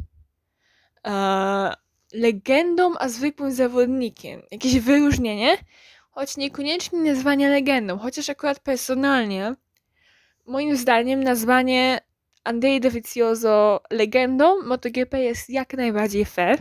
e, 1.08 1.74
legendą 2.14 2.94
a 3.00 3.10
zwykłym 3.10 3.52
zawodnikiem. 3.52 4.42
Jakieś 4.52 4.80
wyróżnienie, 4.80 5.58
choć 6.12 6.38
niekoniecznie 6.38 7.00
nazwanie 7.00 7.50
legendą, 7.50 7.98
chociaż 7.98 8.30
akurat 8.30 8.60
personalnie, 8.60 9.56
moim 10.46 10.78
zdaniem 10.78 11.24
nazwanie 11.24 12.00
Andrei 12.44 12.80
Dovizioso 12.80 13.82
legendą 13.92 14.62
MotoGP 14.64 15.24
jest 15.24 15.50
jak 15.50 15.74
najbardziej 15.74 16.26
fair. 16.26 16.60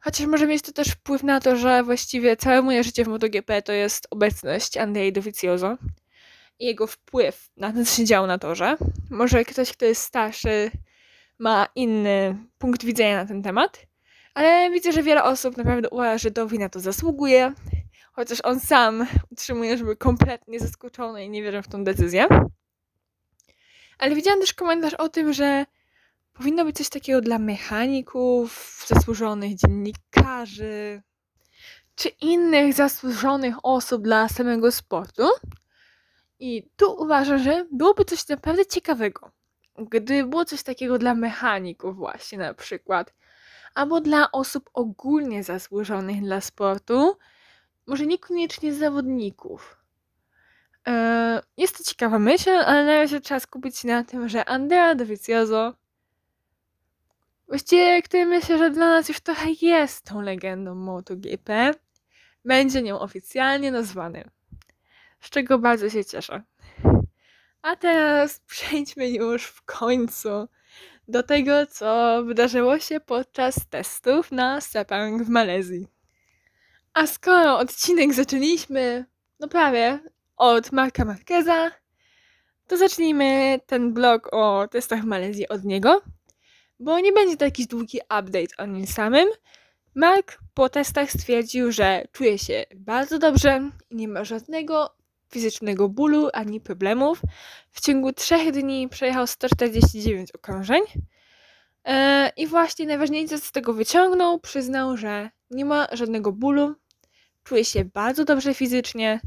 Chociaż 0.00 0.26
może 0.26 0.46
mieć 0.46 0.62
to 0.62 0.72
też 0.72 0.88
wpływ 0.88 1.22
na 1.22 1.40
to, 1.40 1.56
że 1.56 1.82
właściwie 1.82 2.36
całe 2.36 2.62
moje 2.62 2.84
życie 2.84 3.04
w 3.04 3.08
MotoGP 3.08 3.62
to 3.62 3.72
jest 3.72 4.06
obecność 4.10 4.76
Andrei 4.76 5.12
Dovizioso 5.12 5.76
i 6.58 6.66
jego 6.66 6.86
wpływ 6.86 7.50
na 7.56 7.72
to, 7.72 7.84
co 7.84 7.96
się 7.96 8.04
działo 8.04 8.26
na 8.26 8.38
torze. 8.38 8.76
Może 9.10 9.44
ktoś, 9.44 9.72
kto 9.72 9.84
jest 9.84 10.02
starszy, 10.02 10.70
ma 11.38 11.68
inny 11.74 12.36
punkt 12.58 12.84
widzenia 12.84 13.16
na 13.16 13.26
ten 13.26 13.42
temat, 13.42 13.86
ale 14.34 14.70
widzę, 14.70 14.92
że 14.92 15.02
wiele 15.02 15.24
osób 15.24 15.56
naprawdę 15.56 15.90
uważa, 15.90 16.18
że 16.18 16.30
Dowi 16.30 16.58
na 16.58 16.68
to 16.68 16.80
zasługuje, 16.80 17.52
chociaż 18.12 18.38
on 18.44 18.60
sam 18.60 19.06
utrzymuje, 19.30 19.78
że 19.78 19.84
był 19.84 19.96
kompletnie 19.96 20.60
zaskoczony 20.60 21.24
i 21.24 21.30
nie 21.30 21.42
wierzy 21.42 21.62
w 21.62 21.68
tą 21.68 21.84
decyzję. 21.84 22.26
Ale 23.98 24.14
widziałam 24.14 24.40
też 24.40 24.54
komentarz 24.54 24.94
o 24.94 25.08
tym, 25.08 25.32
że 25.32 25.66
powinno 26.32 26.64
być 26.64 26.76
coś 26.76 26.88
takiego 26.88 27.20
dla 27.20 27.38
mechaników, 27.38 28.84
zasłużonych 28.86 29.54
dziennikarzy, 29.54 31.02
czy 31.94 32.08
innych 32.08 32.74
zasłużonych 32.74 33.54
osób 33.62 34.02
dla 34.02 34.28
samego 34.28 34.72
sportu. 34.72 35.28
I 36.38 36.68
tu 36.76 37.02
uważam, 37.02 37.38
że 37.38 37.66
byłoby 37.72 38.04
coś 38.04 38.28
naprawdę 38.28 38.66
ciekawego, 38.66 39.30
gdy 39.78 40.24
było 40.24 40.44
coś 40.44 40.62
takiego 40.62 40.98
dla 40.98 41.14
mechaników, 41.14 41.96
właśnie 41.96 42.38
na 42.38 42.54
przykład, 42.54 43.14
albo 43.74 44.00
dla 44.00 44.32
osób 44.32 44.70
ogólnie 44.74 45.44
zasłużonych 45.44 46.22
dla 46.22 46.40
sportu, 46.40 47.16
może 47.86 48.06
niekoniecznie 48.06 48.74
zawodników. 48.74 49.76
Eee, 50.84 51.40
jest 51.56 51.78
to 51.78 51.84
ciekawa 51.84 52.18
myśl, 52.18 52.50
ale 52.50 52.84
na 52.84 52.94
razie 52.94 53.20
trzeba 53.20 53.40
skupić 53.40 53.76
się 53.76 53.88
na 53.88 54.04
tym, 54.04 54.28
że 54.28 54.44
Andrea 54.44 54.94
Dovizioso 54.94 55.74
właściwie, 57.48 58.02
który 58.02 58.26
myślę, 58.26 58.58
że 58.58 58.70
dla 58.70 58.88
nas 58.88 59.08
już 59.08 59.20
trochę 59.20 59.50
jest 59.62 60.04
tą 60.04 60.20
legendą 60.20 60.74
MotoGP, 60.74 61.74
będzie 62.44 62.82
nią 62.82 63.00
oficjalnie 63.00 63.72
nazwany. 63.72 64.30
Z 65.20 65.30
czego 65.30 65.58
bardzo 65.58 65.90
się 65.90 66.04
cieszę. 66.04 66.42
A 67.62 67.76
teraz 67.76 68.40
przejdźmy 68.46 69.10
już 69.10 69.44
w 69.44 69.62
końcu 69.62 70.48
do 71.08 71.22
tego, 71.22 71.66
co 71.66 72.22
wydarzyło 72.24 72.78
się 72.78 73.00
podczas 73.00 73.54
testów 73.70 74.32
na 74.32 74.60
Sepang 74.60 75.22
w 75.22 75.28
Malezji. 75.28 75.86
A 76.94 77.06
skoro 77.06 77.58
odcinek 77.58 78.14
zaczęliśmy, 78.14 79.04
no 79.40 79.48
prawie, 79.48 80.00
od 80.36 80.72
Marka 80.72 81.04
Marqueza, 81.04 81.70
to 82.66 82.76
zacznijmy 82.76 83.60
ten 83.66 83.92
blog 83.92 84.28
o 84.32 84.68
testach 84.68 85.00
w 85.00 85.06
Malezji 85.06 85.48
od 85.48 85.64
niego, 85.64 86.02
bo 86.80 87.00
nie 87.00 87.12
będzie 87.12 87.36
to 87.36 87.44
jakiś 87.44 87.66
długi 87.66 87.98
update 87.98 88.56
o 88.58 88.66
nim 88.66 88.86
samym. 88.86 89.28
Mark 89.94 90.38
po 90.54 90.68
testach 90.68 91.10
stwierdził, 91.10 91.72
że 91.72 92.04
czuje 92.12 92.38
się 92.38 92.64
bardzo 92.76 93.18
dobrze 93.18 93.70
i 93.90 93.96
nie 93.96 94.08
ma 94.08 94.24
żadnego 94.24 94.96
fizycznego 95.34 95.88
bólu 95.88 96.28
ani 96.32 96.60
problemów. 96.60 97.20
W 97.70 97.80
ciągu 97.80 98.12
trzech 98.12 98.52
dni 98.52 98.88
przejechał 98.88 99.26
149 99.26 100.32
okrążeń. 100.32 100.82
E, 101.84 102.32
I 102.36 102.46
właśnie 102.46 102.86
najważniejsze 102.86 103.38
z 103.38 103.52
tego 103.52 103.72
wyciągnął, 103.72 104.40
przyznał, 104.40 104.96
że 104.96 105.30
nie 105.50 105.64
ma 105.64 105.86
żadnego 105.92 106.32
bólu, 106.32 106.74
czuje 107.44 107.64
się 107.64 107.84
bardzo 107.84 108.24
dobrze 108.24 108.54
fizycznie, 108.54 109.20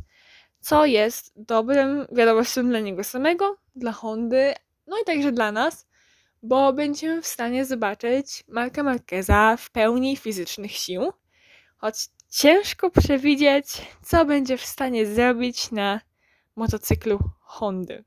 co 0.60 0.86
jest 0.86 1.34
dobrym 1.36 2.08
wiadomością 2.12 2.68
dla 2.68 2.80
niego 2.80 3.04
samego, 3.04 3.58
dla 3.76 3.92
Hondy, 3.92 4.54
no 4.88 4.98
i 5.02 5.06
także 5.06 5.32
dla 5.32 5.52
nas, 5.52 5.88
bo 6.44 6.74
będziemy 6.74 7.22
w 7.22 7.28
stanie 7.28 7.66
zobaczyć 7.66 8.44
Marka 8.48 8.84
Marqueza 8.84 9.58
w 9.58 9.70
pełni 9.72 10.18
fizycznych 10.18 10.72
sił, 10.72 11.12
choć 11.78 11.96
ciężko 12.30 12.90
przewidzieć, 12.90 13.66
co 14.04 14.26
będzie 14.26 14.58
w 14.58 14.66
stanie 14.66 15.06
zrobić 15.06 15.72
na 15.72 16.02
motocyklu 16.56 17.20
Hondy. 17.42 18.04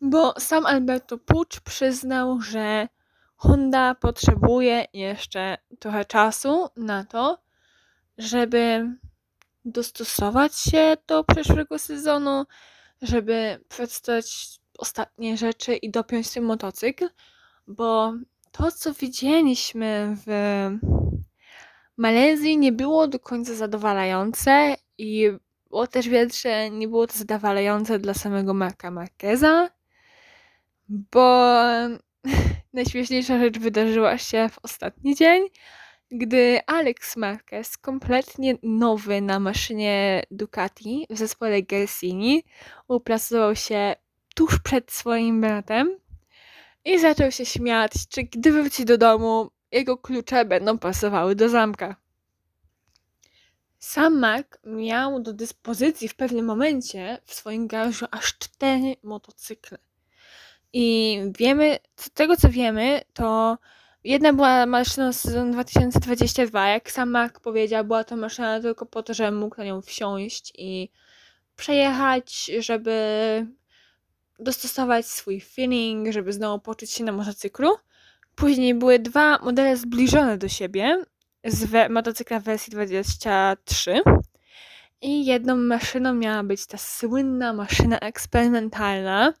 Bo 0.00 0.34
sam 0.40 0.66
Alberto 0.66 1.18
Pucz 1.18 1.60
przyznał, 1.60 2.40
że 2.40 2.88
Honda 3.36 3.94
potrzebuje 3.94 4.86
jeszcze 4.92 5.58
trochę 5.78 6.04
czasu 6.04 6.68
na 6.76 7.04
to, 7.04 7.38
żeby 8.18 8.96
dostosować 9.64 10.56
się 10.58 10.96
do 11.06 11.24
przyszłego 11.24 11.78
sezonu, 11.78 12.44
żeby 13.02 13.64
przedstawić 13.68 14.60
ostatnie 14.78 15.36
rzeczy 15.36 15.76
i 15.76 15.90
dopiąć 15.90 16.30
ten 16.30 16.44
motocykl, 16.44 17.08
bo 17.66 18.12
to, 18.52 18.72
co 18.72 18.92
widzieliśmy 18.92 20.16
w 20.26 20.30
Malezji, 22.02 22.58
nie 22.58 22.72
było 22.72 23.08
do 23.08 23.18
końca 23.20 23.54
zadowalające 23.54 24.76
i 24.98 25.30
było 25.70 25.86
też 25.86 26.08
widać, 26.08 26.42
nie 26.70 26.88
było 26.88 27.06
to 27.06 27.18
zadowalające 27.18 27.98
dla 27.98 28.14
samego 28.14 28.54
Marka 28.54 28.90
Marqueza, 28.90 29.70
bo 30.88 31.54
najśmieszniejsza 32.72 33.38
rzecz 33.38 33.58
wydarzyła 33.58 34.18
się 34.18 34.48
w 34.52 34.58
ostatni 34.62 35.14
dzień, 35.14 35.42
gdy 36.10 36.60
Alex 36.66 37.16
Marquez, 37.16 37.78
kompletnie 37.78 38.54
nowy 38.62 39.20
na 39.20 39.40
maszynie 39.40 40.22
Ducati 40.30 41.06
w 41.10 41.18
zespole 41.18 41.62
Gelsini, 41.62 42.44
uplasował 42.88 43.56
się 43.56 43.94
tuż 44.34 44.58
przed 44.60 44.92
swoim 44.92 45.40
bratem 45.40 45.96
i 46.84 46.98
zaczął 46.98 47.30
się 47.30 47.46
śmiać, 47.46 47.92
czy 48.08 48.22
gdy 48.22 48.52
wróci 48.52 48.84
do 48.84 48.98
domu, 48.98 49.50
jego 49.72 49.98
klucze 49.98 50.44
będą 50.44 50.78
pasowały 50.78 51.34
do 51.34 51.48
zamka. 51.48 51.96
Sam 53.78 54.18
Mark 54.18 54.58
miał 54.64 55.20
do 55.20 55.32
dyspozycji 55.32 56.08
w 56.08 56.14
pewnym 56.14 56.44
momencie 56.44 57.18
w 57.24 57.34
swoim 57.34 57.66
garażu 57.66 58.06
aż 58.10 58.38
cztery 58.38 58.96
motocykle. 59.02 59.78
I 60.72 61.18
wiemy, 61.38 61.78
z 61.96 62.10
tego 62.10 62.36
co 62.36 62.48
wiemy, 62.48 63.00
to 63.12 63.58
jedna 64.04 64.32
była 64.32 64.66
maszyna 64.66 65.12
z 65.12 65.20
sezonu 65.20 65.52
2022, 65.52 66.68
jak 66.68 66.90
sam 66.90 67.10
Mark 67.10 67.40
powiedział, 67.40 67.84
była 67.84 68.04
to 68.04 68.16
maszyna 68.16 68.60
tylko 68.60 68.86
po 68.86 69.02
to, 69.02 69.14
żeby 69.14 69.36
mógł 69.36 69.56
na 69.58 69.64
nią 69.64 69.82
wsiąść 69.82 70.52
i 70.58 70.90
przejechać, 71.56 72.50
żeby 72.58 72.96
dostosować 74.38 75.06
swój 75.06 75.40
feeling, 75.40 76.12
żeby 76.12 76.32
znowu 76.32 76.62
poczuć 76.62 76.90
się 76.90 77.04
na 77.04 77.12
motocyklu. 77.12 77.76
Później 78.34 78.74
były 78.74 78.98
dwa 78.98 79.38
modele 79.38 79.76
zbliżone 79.76 80.38
do 80.38 80.48
siebie 80.48 81.04
z 81.44 81.64
we- 81.64 81.88
motocykla 81.88 82.40
wersji 82.40 82.70
23 82.70 84.00
i 85.02 85.24
jedną 85.24 85.56
maszyną 85.56 86.14
miała 86.14 86.42
być 86.42 86.66
ta 86.66 86.78
słynna 86.78 87.52
maszyna 87.52 87.98
eksperymentalna, 87.98 89.34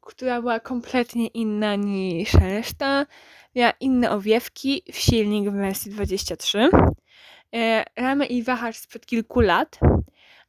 która 0.00 0.40
była 0.40 0.60
kompletnie 0.60 1.26
inna 1.26 1.74
niż 1.74 2.34
reszta. 2.34 3.06
Miała 3.54 3.72
inne 3.80 4.10
owiewki 4.10 4.82
w 4.92 4.96
silnik 4.96 5.50
w 5.50 5.52
wersji 5.52 5.90
23. 5.90 6.68
E, 7.54 7.84
ramy 7.96 8.26
i 8.26 8.42
wahacz 8.42 8.76
sprzed 8.76 9.06
kilku 9.06 9.40
lat, 9.40 9.78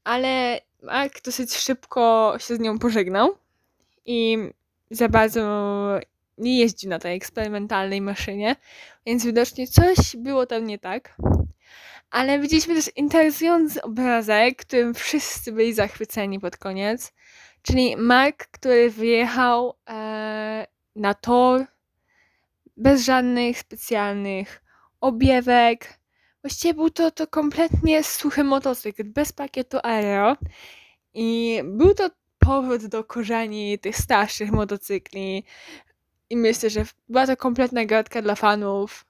ale 0.03 0.61
Mark 0.83 1.21
dosyć 1.21 1.53
szybko 1.55 2.33
się 2.39 2.55
z 2.55 2.59
nią 2.59 2.79
pożegnał 2.79 3.35
i 4.05 4.37
za 4.91 5.09
bardzo 5.09 5.41
nie 6.37 6.59
jeździł 6.59 6.89
na 6.89 6.99
tej 6.99 7.15
eksperymentalnej 7.15 8.01
maszynie, 8.01 8.55
więc 9.05 9.25
widocznie 9.25 9.67
coś 9.67 10.15
było 10.17 10.45
tam 10.45 10.67
nie 10.67 10.79
tak. 10.79 11.17
Ale 12.11 12.39
widzieliśmy 12.39 12.75
też 12.75 12.91
interesujący 12.95 13.81
obrazek, 13.81 14.57
którym 14.57 14.93
wszyscy 14.93 15.51
byli 15.51 15.73
zachwyceni 15.73 16.39
pod 16.39 16.57
koniec. 16.57 17.13
Czyli 17.61 17.97
Mark, 17.97 18.47
który 18.47 18.89
wyjechał 18.89 19.73
e, 19.89 20.67
na 20.95 21.13
tor 21.13 21.65
bez 22.77 23.05
żadnych 23.05 23.59
specjalnych 23.59 24.63
obiewek. 25.01 25.99
Właściwie 26.43 26.73
był 26.73 26.89
to, 26.89 27.11
to 27.11 27.27
kompletnie 27.27 28.03
suchy 28.03 28.43
motocykl, 28.43 29.03
bez 29.03 29.31
pakietu 29.31 29.77
aero. 29.83 30.37
I 31.13 31.61
był 31.63 31.93
to 31.93 32.09
powrót 32.39 32.85
do 32.85 33.03
korzeni 33.03 33.79
tych 33.79 33.97
starszych 33.97 34.51
motocykli. 34.51 35.43
I 36.29 36.37
myślę, 36.37 36.69
że 36.69 36.85
była 37.09 37.27
to 37.27 37.37
kompletna 37.37 37.85
gadka 37.85 38.21
dla 38.21 38.35
fanów, 38.35 39.05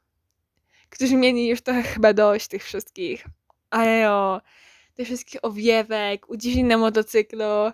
którzy 0.90 1.16
mieli 1.16 1.48
już 1.48 1.62
trochę 1.62 1.84
chyba 1.84 2.14
dość 2.14 2.48
tych 2.48 2.64
wszystkich 2.64 3.26
aero, 3.70 4.42
tych 4.94 5.08
wszystkich 5.08 5.40
owiewek, 5.46 6.30
udziwnień 6.30 6.66
na 6.66 6.78
motocyklu, 6.78 7.72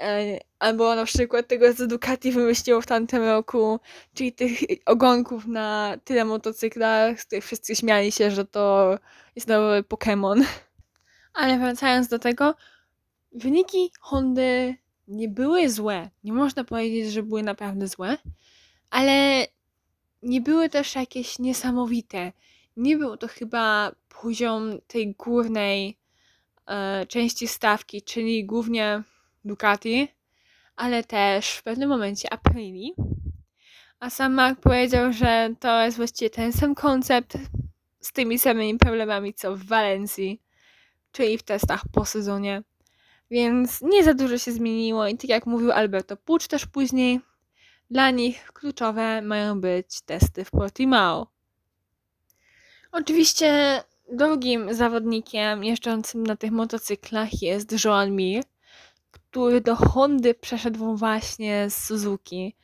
e, 0.00 0.38
albo 0.58 0.94
na 0.94 1.04
przykład 1.04 1.48
tego, 1.48 1.74
co 1.74 1.86
Ducati 1.86 2.32
wymyśliło 2.32 2.80
w 2.80 2.86
tamtym 2.86 3.22
roku, 3.22 3.80
czyli 4.14 4.32
tych 4.32 4.58
ogonków 4.86 5.46
na 5.46 5.96
tyle 6.04 6.24
motocyklach, 6.24 7.20
z 7.20 7.24
których 7.24 7.44
wszyscy 7.44 7.76
śmiali 7.76 8.12
się, 8.12 8.30
że 8.30 8.44
to 8.44 8.98
jest 9.36 9.48
nowy 9.48 9.82
Pokémon. 9.82 10.44
Ale 11.34 11.58
wracając 11.58 12.08
do 12.08 12.18
tego, 12.18 12.54
wyniki 13.32 13.90
Hondy 14.00 14.74
nie 15.08 15.28
były 15.28 15.70
złe. 15.70 16.10
Nie 16.24 16.32
można 16.32 16.64
powiedzieć, 16.64 17.12
że 17.12 17.22
były 17.22 17.42
naprawdę 17.42 17.88
złe, 17.88 18.18
ale 18.94 19.46
nie 20.22 20.40
były 20.40 20.68
też 20.68 20.94
jakieś 20.94 21.38
niesamowite. 21.38 22.32
Nie 22.76 22.96
był 22.96 23.16
to 23.16 23.28
chyba 23.28 23.92
poziom 24.22 24.78
tej 24.86 25.14
górnej 25.14 25.98
e, 26.66 27.06
części 27.06 27.48
stawki, 27.48 28.02
czyli 28.02 28.44
głównie 28.44 29.02
Ducati, 29.44 30.08
ale 30.76 31.04
też 31.04 31.50
w 31.50 31.62
pewnym 31.62 31.88
momencie 31.88 32.32
Aprili. 32.32 32.94
A 34.00 34.10
sam 34.10 34.34
Mark 34.34 34.60
powiedział, 34.60 35.12
że 35.12 35.54
to 35.60 35.84
jest 35.84 35.96
właściwie 35.96 36.30
ten 36.30 36.52
sam 36.52 36.74
koncept 36.74 37.38
z 38.00 38.12
tymi 38.12 38.38
samymi 38.38 38.78
problemami 38.78 39.34
co 39.34 39.56
w 39.56 39.64
Walencji, 39.64 40.40
czyli 41.12 41.38
w 41.38 41.42
testach 41.42 41.82
po 41.92 42.04
sezonie. 42.04 42.62
Więc 43.30 43.82
nie 43.82 44.04
za 44.04 44.14
dużo 44.14 44.38
się 44.38 44.52
zmieniło 44.52 45.06
i 45.06 45.16
tak 45.16 45.28
jak 45.30 45.46
mówił 45.46 45.72
Alberto 45.72 46.16
Pucz 46.16 46.46
też 46.46 46.66
później, 46.66 47.20
dla 47.90 48.10
nich 48.10 48.52
kluczowe 48.52 49.22
mają 49.22 49.60
być 49.60 50.00
testy 50.00 50.44
w 50.44 50.50
Portimao. 50.50 51.26
Oczywiście 52.92 53.82
drugim 54.12 54.74
zawodnikiem 54.74 55.64
jeżdżącym 55.64 56.26
na 56.26 56.36
tych 56.36 56.50
motocyklach 56.50 57.42
jest 57.42 57.84
Joan 57.84 58.16
Mir, 58.16 58.44
który 59.10 59.60
do 59.60 59.76
Hondy 59.76 60.34
przeszedł 60.34 60.96
właśnie 60.96 61.70
z 61.70 61.84
Suzuki. 61.84 62.56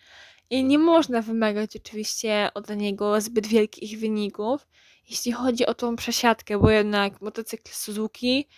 I 0.50 0.64
nie 0.64 0.78
można 0.78 1.22
wymagać 1.22 1.76
oczywiście 1.76 2.48
od 2.54 2.76
niego 2.76 3.20
zbyt 3.20 3.46
wielkich 3.46 4.00
wyników, 4.00 4.66
jeśli 5.10 5.32
chodzi 5.32 5.66
o 5.66 5.74
tą 5.74 5.96
przesiadkę, 5.96 6.58
bo 6.58 6.70
jednak 6.70 7.20
motocykl 7.20 7.70
Suzuki 7.72 8.48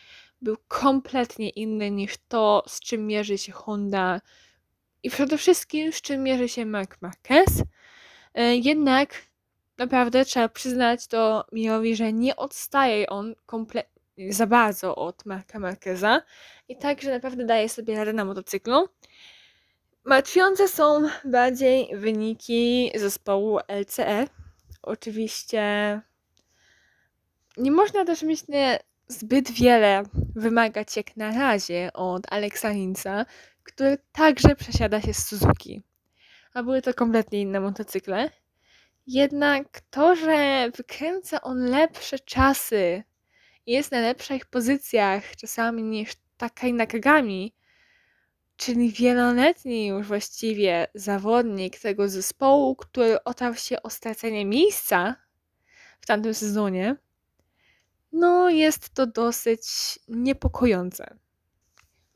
był 0.43 0.57
kompletnie 0.69 1.51
inny 1.51 1.91
niż 1.91 2.15
to, 2.29 2.63
z 2.67 2.81
czym 2.81 3.07
mierzy 3.07 3.39
się 3.39 3.53
Honda 3.53 4.21
i 5.03 5.11
przede 5.11 5.39
wszystkim 5.39 5.93
z 5.93 6.01
czym 6.01 6.23
mierzy 6.23 6.49
się 6.49 6.67
Mark 6.67 7.03
Marquez. 7.03 7.63
E, 8.35 8.57
jednak 8.57 9.15
naprawdę 9.79 10.25
trzeba 10.25 10.49
przyznać 10.49 11.07
to 11.07 11.45
Mirowi, 11.53 11.97
że 11.97 12.13
nie 12.13 12.37
odstaje 12.37 13.07
on 13.07 13.35
kompletnie 13.47 13.93
za 14.31 14.47
bardzo 14.47 14.97
od 14.97 15.27
Marka 15.27 15.59
Marqueza 15.59 16.23
i 16.69 16.77
także 16.77 17.11
naprawdę 17.11 17.45
daje 17.45 17.69
sobie 17.69 17.97
radę 17.97 18.13
na 18.13 18.25
motocyklu. 18.25 18.89
Martwiące 20.05 20.69
są 20.69 21.09
bardziej 21.25 21.97
wyniki 21.97 22.91
zespołu 22.95 23.59
LCE. 23.81 24.27
Oczywiście 24.83 26.01
nie 27.57 27.71
można 27.71 28.05
też 28.05 28.23
myślę 28.23 28.79
zbyt 29.09 29.51
wiele 29.51 30.03
wymagać 30.37 30.97
jak 30.97 31.17
na 31.17 31.31
razie 31.31 31.91
od 31.93 32.23
Linza, 32.65 33.27
który 33.63 33.99
także 34.13 34.57
przesiada 34.57 35.01
się 35.01 35.15
z 35.15 35.27
Suzuki. 35.27 35.83
A 36.55 36.63
były 36.63 36.83
to 36.83 36.95
kompletnie 36.95 37.41
inne 37.41 37.61
motocykle. 37.61 38.31
Jednak 39.07 39.81
to, 39.91 40.17
że 40.17 40.71
wykręca 40.77 41.41
on 41.41 41.65
lepsze 41.65 42.19
czasy 42.19 43.03
i 43.67 43.73
jest 43.73 43.93
na 43.93 44.01
lepszych 44.01 44.47
pozycjach 44.47 45.37
czasami 45.37 45.83
niż 45.83 46.13
Takaj 46.37 46.73
Nakagami, 46.73 47.55
czyli 48.57 48.91
wieloletni 48.93 49.87
już 49.87 50.07
właściwie 50.07 50.87
zawodnik 50.95 51.79
tego 51.79 52.09
zespołu, 52.09 52.77
który 52.77 53.25
otarł 53.25 53.55
się 53.55 53.83
o 53.83 53.91
stracenie 53.91 54.45
miejsca 54.45 55.17
w 56.01 56.07
tamtym 56.07 56.35
sezonie, 56.35 56.97
no 58.13 58.51
jest 58.51 58.91
to 58.91 59.07
dosyć 59.07 59.63
niepokojące. 60.09 61.22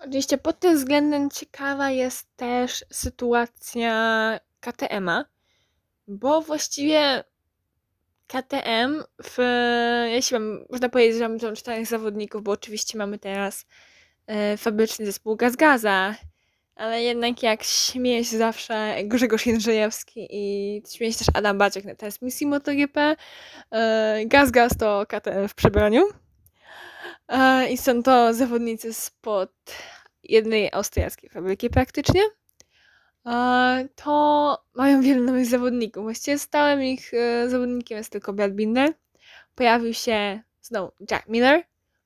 Oczywiście 0.06 0.38
pod 0.38 0.60
tym 0.60 0.76
względem 0.76 1.30
ciekawa 1.30 1.90
jest 1.90 2.36
też 2.36 2.84
sytuacja 2.90 4.40
KTM-a, 4.60 5.24
bo 6.08 6.40
właściwie 6.40 7.24
KTM, 8.26 9.02
w, 9.22 9.38
jeśli 10.08 10.38
mam, 10.38 10.64
można 10.70 10.88
powiedzieć, 10.88 11.18
że 11.18 11.28
mamy 11.28 11.56
czterech 11.56 11.86
zawodników, 11.86 12.42
bo 12.42 12.52
oczywiście 12.52 12.98
mamy 12.98 13.18
teraz 13.18 13.66
e, 14.26 14.56
fabryczny 14.56 15.06
zespół 15.06 15.36
Gazgaza, 15.36 16.14
ale 16.76 17.02
jednak 17.02 17.42
jak 17.42 17.62
śmieje 17.62 18.24
się 18.24 18.38
zawsze 18.38 18.96
Grzegorz 19.04 19.46
Jędrzejewski 19.46 20.28
i 20.30 20.82
śmieje 20.88 21.12
się 21.12 21.18
też 21.18 21.28
Adam 21.34 21.58
Baciek 21.58 21.84
na 21.84 21.94
transmisji 21.94 22.46
MotoGP, 22.46 23.16
e, 23.70 24.26
Gazgaz 24.26 24.76
to 24.78 25.06
KTM 25.08 25.48
w 25.48 25.54
przebraniu. 25.54 26.02
E, 27.28 27.68
I 27.68 27.78
są 27.78 28.02
to 28.02 28.34
zawodnicy 28.34 28.94
spod 28.94 29.52
jednej 30.28 30.72
austriackiej 30.72 31.30
fabryki 31.30 31.70
praktycznie. 31.70 32.20
To 33.94 34.58
mają 34.74 35.02
wielu 35.02 35.24
nowych 35.24 35.46
zawodników. 35.46 36.02
Właściwie 36.02 36.38
stałym 36.38 36.82
ich 36.82 37.14
e, 37.14 37.48
zawodnikiem 37.48 37.98
jest 37.98 38.12
tylko 38.12 38.32
Brad 38.32 38.52
Binder. 38.52 38.92
Pojawił 39.54 39.94
się 39.94 40.40
znowu 40.62 40.92
Jack 41.10 41.28
Miller, 41.28 41.62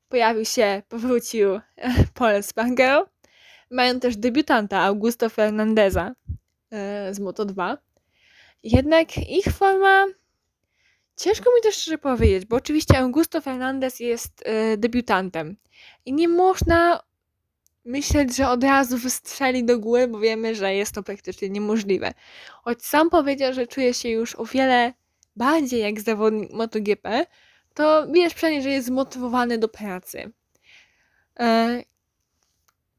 pojawił 0.09 0.45
się, 0.45 0.83
powrócił 0.89 1.61
Paul 2.15 2.43
Spargaro. 2.43 3.09
Mają 3.71 4.01
też 4.01 4.17
debiutanta 4.17 4.81
Augusto 4.81 5.29
Fernandeza 5.29 6.15
e, 6.71 7.15
z 7.15 7.21
Moto2. 7.21 7.77
Jednak 8.63 9.19
ich 9.19 9.45
forma 9.45 10.07
ciężko 11.17 11.51
mi 11.57 11.63
też 11.63 11.75
szczerze 11.75 11.99
powiedzieć, 11.99 12.47
bo 12.47 12.57
oczywiście 12.57 12.99
Augusto 12.99 13.41
Fernandez 13.41 14.01
jest 14.01 14.43
e, 14.45 14.77
debiutantem 14.77 15.57
i 16.07 16.13
nie 16.13 16.29
można 16.29 17.03
myśleć, 17.91 18.37
że 18.37 18.49
od 18.49 18.65
razu 18.65 18.99
wystrzeli 18.99 19.65
do 19.65 19.79
góry, 19.79 20.09
bo 20.09 20.19
wiemy, 20.19 20.55
że 20.55 20.75
jest 20.75 20.95
to 20.95 21.03
praktycznie 21.03 21.51
niemożliwe. 21.51 22.13
Choć 22.63 22.85
sam 22.85 23.11
powiedział, 23.11 23.55
że 23.55 23.67
czuje 23.67 23.95
się 23.95 24.09
już 24.09 24.37
o 24.37 24.45
wiele 24.45 24.93
bardziej 25.37 25.81
jak 25.81 26.01
zawodnik 26.01 26.53
MotoGP, 26.53 27.27
to 27.75 28.07
widać 28.07 28.35
przynajmniej, 28.35 28.63
że 28.63 28.71
jest 28.71 28.87
zmotywowany 28.87 29.59
do 29.59 29.69
pracy. 29.69 30.33
E, 31.41 31.83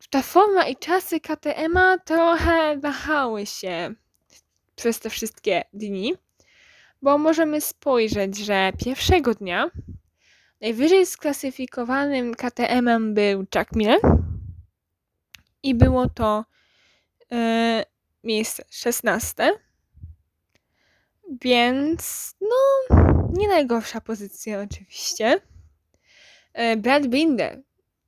ta 0.10 0.22
forma 0.22 0.68
i 0.68 0.76
czasy 0.76 1.20
KTM-a 1.20 1.98
trochę 1.98 2.78
wahały 2.78 3.46
się 3.46 3.94
przez 4.76 5.00
te 5.00 5.10
wszystkie 5.10 5.64
dni, 5.74 6.14
bo 7.02 7.18
możemy 7.18 7.62
spojrzeć, 7.62 8.38
że 8.38 8.72
pierwszego 8.86 9.34
dnia 9.34 9.70
najwyżej 10.62 11.06
sklasyfikowanym 11.06 12.36
KTM-em 12.36 13.14
był 13.14 13.46
Jack 13.56 13.76
Miller 13.76 14.00
i 15.64 15.76
było 15.76 16.10
to 16.10 16.46
e, 17.32 17.86
miejsce 18.24 18.64
16. 18.70 19.52
Więc 21.42 22.36
no, 22.42 22.98
nie 23.34 23.48
najgorsza 23.48 24.02
pozycja 24.02 24.62
oczywiście. 24.62 25.42
E, 26.54 26.78
Brad 26.78 27.08
Binder, 27.08 27.62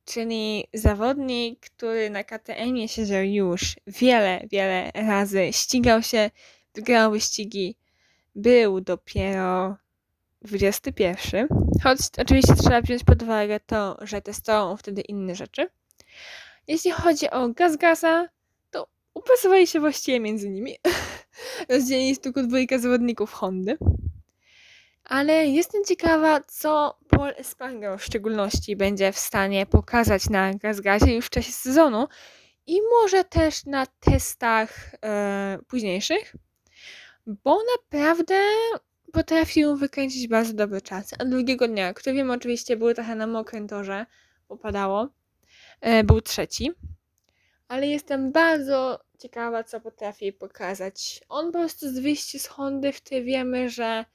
czyli 0.06 0.68
zawodnik, 0.74 1.60
który 1.60 2.10
na 2.10 2.24
KTM-ie 2.24 2.88
siedział 2.88 3.24
już 3.24 3.76
wiele, 3.88 4.42
wiele 4.52 4.92
razy, 4.96 5.48
ścigał 5.52 6.02
się, 6.02 6.32
wygrał 6.76 7.12
wyścigi, 7.12 7.78
był 8.36 8.82
dopiero 8.82 9.78
21. 10.42 11.48
Choć 11.84 12.00
oczywiście 12.18 12.56
trzeba 12.56 12.82
wziąć 12.82 13.04
pod 13.04 13.24
uwagę 13.24 13.60
to, 13.60 13.98
że 14.02 14.22
testował 14.22 14.78
wtedy 14.78 15.02
inne 15.02 15.36
rzeczy. 15.36 15.68
Jeśli 16.68 16.92
chodzi 16.92 17.30
o 17.30 17.50
Gazgaza, 17.50 18.28
to 18.72 18.88
upasowali 19.14 19.68
się 19.68 19.80
właściwie 19.80 20.20
między 20.20 20.50
nimi. 20.50 20.76
Rozdzielili 21.70 22.18
tylko 22.18 22.44
dwójkę 22.44 22.80
zawodników 22.80 23.34
Hondy. 23.34 23.78
Ale 25.04 25.48
jestem 25.48 25.84
ciekawa, 25.84 26.42
co 26.48 26.98
Paul 27.10 27.34
Espargaro 27.38 27.98
w 27.98 28.04
szczególności 28.04 28.76
będzie 28.76 29.12
w 29.12 29.20
stanie 29.20 29.66
pokazać 29.66 30.30
na 30.30 30.54
Gazgazie 30.54 31.16
już 31.16 31.26
w 31.26 31.30
czasie 31.30 31.52
sezonu 31.52 32.08
i 32.68 32.80
może 32.82 33.24
też 33.24 33.66
na 33.66 33.86
testach 33.86 34.96
e, 35.06 35.60
późniejszych, 35.68 36.36
bo 37.28 37.60
naprawdę 37.76 38.36
potrafił 39.14 39.76
wykręcić 39.76 40.28
bardzo 40.28 40.54
dobry 40.54 40.82
czas. 40.82 41.14
A 41.20 41.26
drugiego 41.26 41.68
dnia, 41.68 41.94
który 41.94 42.16
wiem 42.16 42.32
oczywiście 42.32 42.78
był 42.78 42.94
trochę 42.94 43.16
na 43.16 43.28
mokrym 43.28 43.68
torze, 43.68 44.06
popadało, 44.48 45.10
był 46.04 46.22
trzeci. 46.22 46.72
Ale 47.68 47.88
jestem 47.88 48.32
bardzo 48.32 49.00
ciekawa, 49.20 49.64
co 49.64 49.82
potrafi 49.82 50.34
pokazać. 50.34 51.22
On 51.30 51.46
po 51.46 51.60
prostu 51.60 51.90
z 51.90 52.00
wyjścia 52.00 52.40
z 52.40 52.48
Hondy, 52.48 52.92
w 52.92 53.02
której 53.02 53.24
wiemy, 53.24 53.70
że 53.70 54.06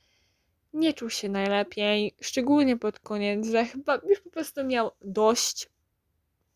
nie 0.73 0.93
czuł 0.93 1.11
się 1.11 1.29
najlepiej, 1.29 2.15
szczególnie 2.21 2.77
pod 2.77 3.01
koniec, 3.01 3.47
że 3.47 3.65
chyba 3.65 4.01
już 4.09 4.21
po 4.21 4.31
prostu 4.31 4.65
miał 4.65 4.91
dość 5.01 5.69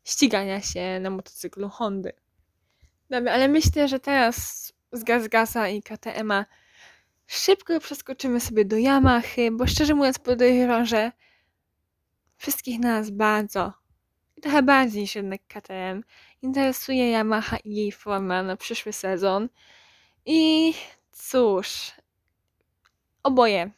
ścigania 0.05 0.61
się 0.61 1.01
na 1.01 1.11
motocyklu 1.11 1.69
Hondy. 1.69 2.13
Dobra, 3.11 3.33
ale 3.33 3.49
myślę, 3.49 3.89
że 3.89 4.01
teraz 4.01 4.73
z 4.93 5.05
Gazgasa 5.05 5.69
i 5.69 5.83
KTM-a 5.83 6.47
szybko 7.27 7.81
przeskoczymy 7.81 8.41
sobie 8.41 8.65
do 8.65 8.77
Yamahy, 8.77 9.51
bo 9.51 9.67
szczerze 9.67 9.95
mówiąc 9.95 10.19
podejrzewam, 10.19 10.87
że 10.87 11.13
wszystkich 12.37 12.81
nas 12.81 13.11
bardzo, 13.11 13.73
trochę 14.43 14.63
bardziej 14.63 15.03
niż 15.03 15.15
jednak 15.15 15.41
KTM, 15.49 16.03
interesuje 16.43 17.11
Yamaha 17.11 17.57
i 17.57 17.75
jej 17.75 17.93
forma 17.93 18.43
na 18.43 18.57
przyszły 18.57 18.93
sezon. 18.93 19.49
I 20.27 20.75
cóż, 21.13 21.93
oboje 23.23 23.71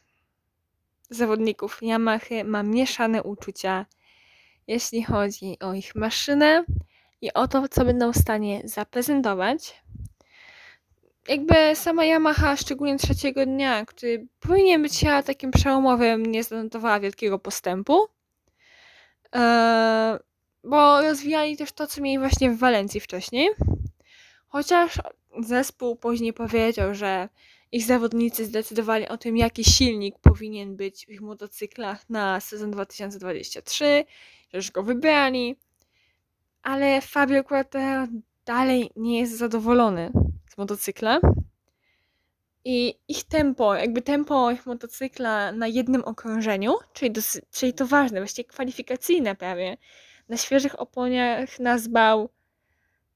zawodników 1.09 1.81
Yamahy 1.81 2.43
ma 2.43 2.63
mieszane 2.63 3.23
uczucia, 3.23 3.85
jeśli 4.67 5.03
chodzi 5.03 5.57
o 5.59 5.73
ich 5.73 5.95
maszynę 5.95 6.65
i 7.21 7.33
o 7.33 7.47
to, 7.47 7.67
co 7.67 7.85
będą 7.85 8.11
w 8.11 8.17
stanie 8.17 8.61
zaprezentować. 8.63 9.83
Jakby 11.27 11.55
sama 11.75 12.05
Yamaha, 12.05 12.55
szczególnie 12.57 12.97
trzeciego 12.97 13.45
dnia, 13.45 13.85
który 13.85 14.27
powinien 14.39 14.81
być 14.81 15.03
ja 15.03 15.23
takim 15.23 15.51
przełomowym, 15.51 16.25
nie 16.25 16.43
zanotowała 16.43 16.99
wielkiego 16.99 17.39
postępu. 17.39 18.07
Eee, 19.31 20.19
bo 20.65 21.01
rozwijali 21.01 21.57
też 21.57 21.71
to, 21.71 21.87
co 21.87 22.01
mieli 22.01 22.19
właśnie 22.19 22.51
w 22.51 22.57
Walencji 22.57 22.99
wcześniej. 22.99 23.49
Chociaż 24.47 24.99
zespół 25.39 25.95
później 25.95 26.33
powiedział, 26.33 26.95
że 26.95 27.29
ich 27.71 27.85
zawodnicy 27.85 28.45
zdecydowali 28.45 29.07
o 29.07 29.17
tym, 29.17 29.37
jaki 29.37 29.63
silnik 29.63 30.19
powinien 30.19 30.75
być 30.75 31.05
w 31.05 31.09
ich 31.09 31.21
motocyklach 31.21 32.09
na 32.09 32.39
sezon 32.39 32.71
2023, 32.71 34.05
że 34.49 34.57
już 34.57 34.71
go 34.71 34.83
wybrali, 34.83 35.55
ale 36.63 37.01
Fabio 37.01 37.43
Quartararo 37.43 38.07
dalej 38.45 38.91
nie 38.95 39.19
jest 39.19 39.37
zadowolony 39.37 40.11
z 40.49 40.57
motocykla. 40.57 41.19
I 42.67 42.99
ich 43.07 43.23
tempo, 43.23 43.75
jakby 43.75 44.01
tempo 44.01 44.51
ich 44.51 44.65
motocykla 44.65 45.51
na 45.51 45.67
jednym 45.67 46.03
okrążeniu, 46.03 46.73
czyli, 46.93 47.13
czyli 47.51 47.73
to 47.73 47.87
ważne, 47.87 48.19
właściwie 48.19 48.49
kwalifikacyjne 48.49 49.35
prawie, 49.35 49.77
na 50.29 50.37
świeżych 50.37 50.79
oponiach 50.79 51.59
nazwał 51.59 52.29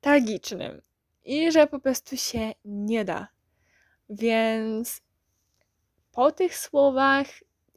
tragicznym 0.02 0.82
i 1.26 1.52
że 1.52 1.68
po 1.68 1.80
prostu 1.80 2.18
się 2.18 2.52
nie 2.66 3.06
da. 3.06 3.28
Więc 4.10 5.02
po 6.12 6.32
tych 6.32 6.58
słowach 6.58 7.28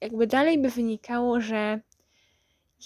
jakby 0.00 0.26
dalej 0.26 0.58
by 0.58 0.70
wynikało, 0.70 1.40
że 1.40 1.80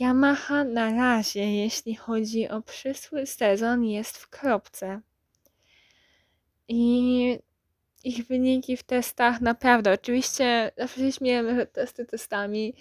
Yamaha 0.01 0.65
na 0.65 0.93
razie, 0.93 1.57
jeśli 1.57 1.95
chodzi 1.95 2.49
o 2.49 2.63
przyszły 2.63 3.27
sezon, 3.27 3.85
jest 3.85 4.19
w 4.19 4.29
kropce. 4.29 5.01
I 6.69 7.39
ich 8.05 8.27
wyniki 8.27 8.77
w 8.77 8.83
testach 8.83 9.41
naprawdę, 9.41 9.93
oczywiście 9.93 10.73
zawsze 10.77 11.01
się 11.01 11.13
śmiejemy, 11.13 11.55
że 11.55 11.67
testy 11.67 12.05
testami 12.05 12.75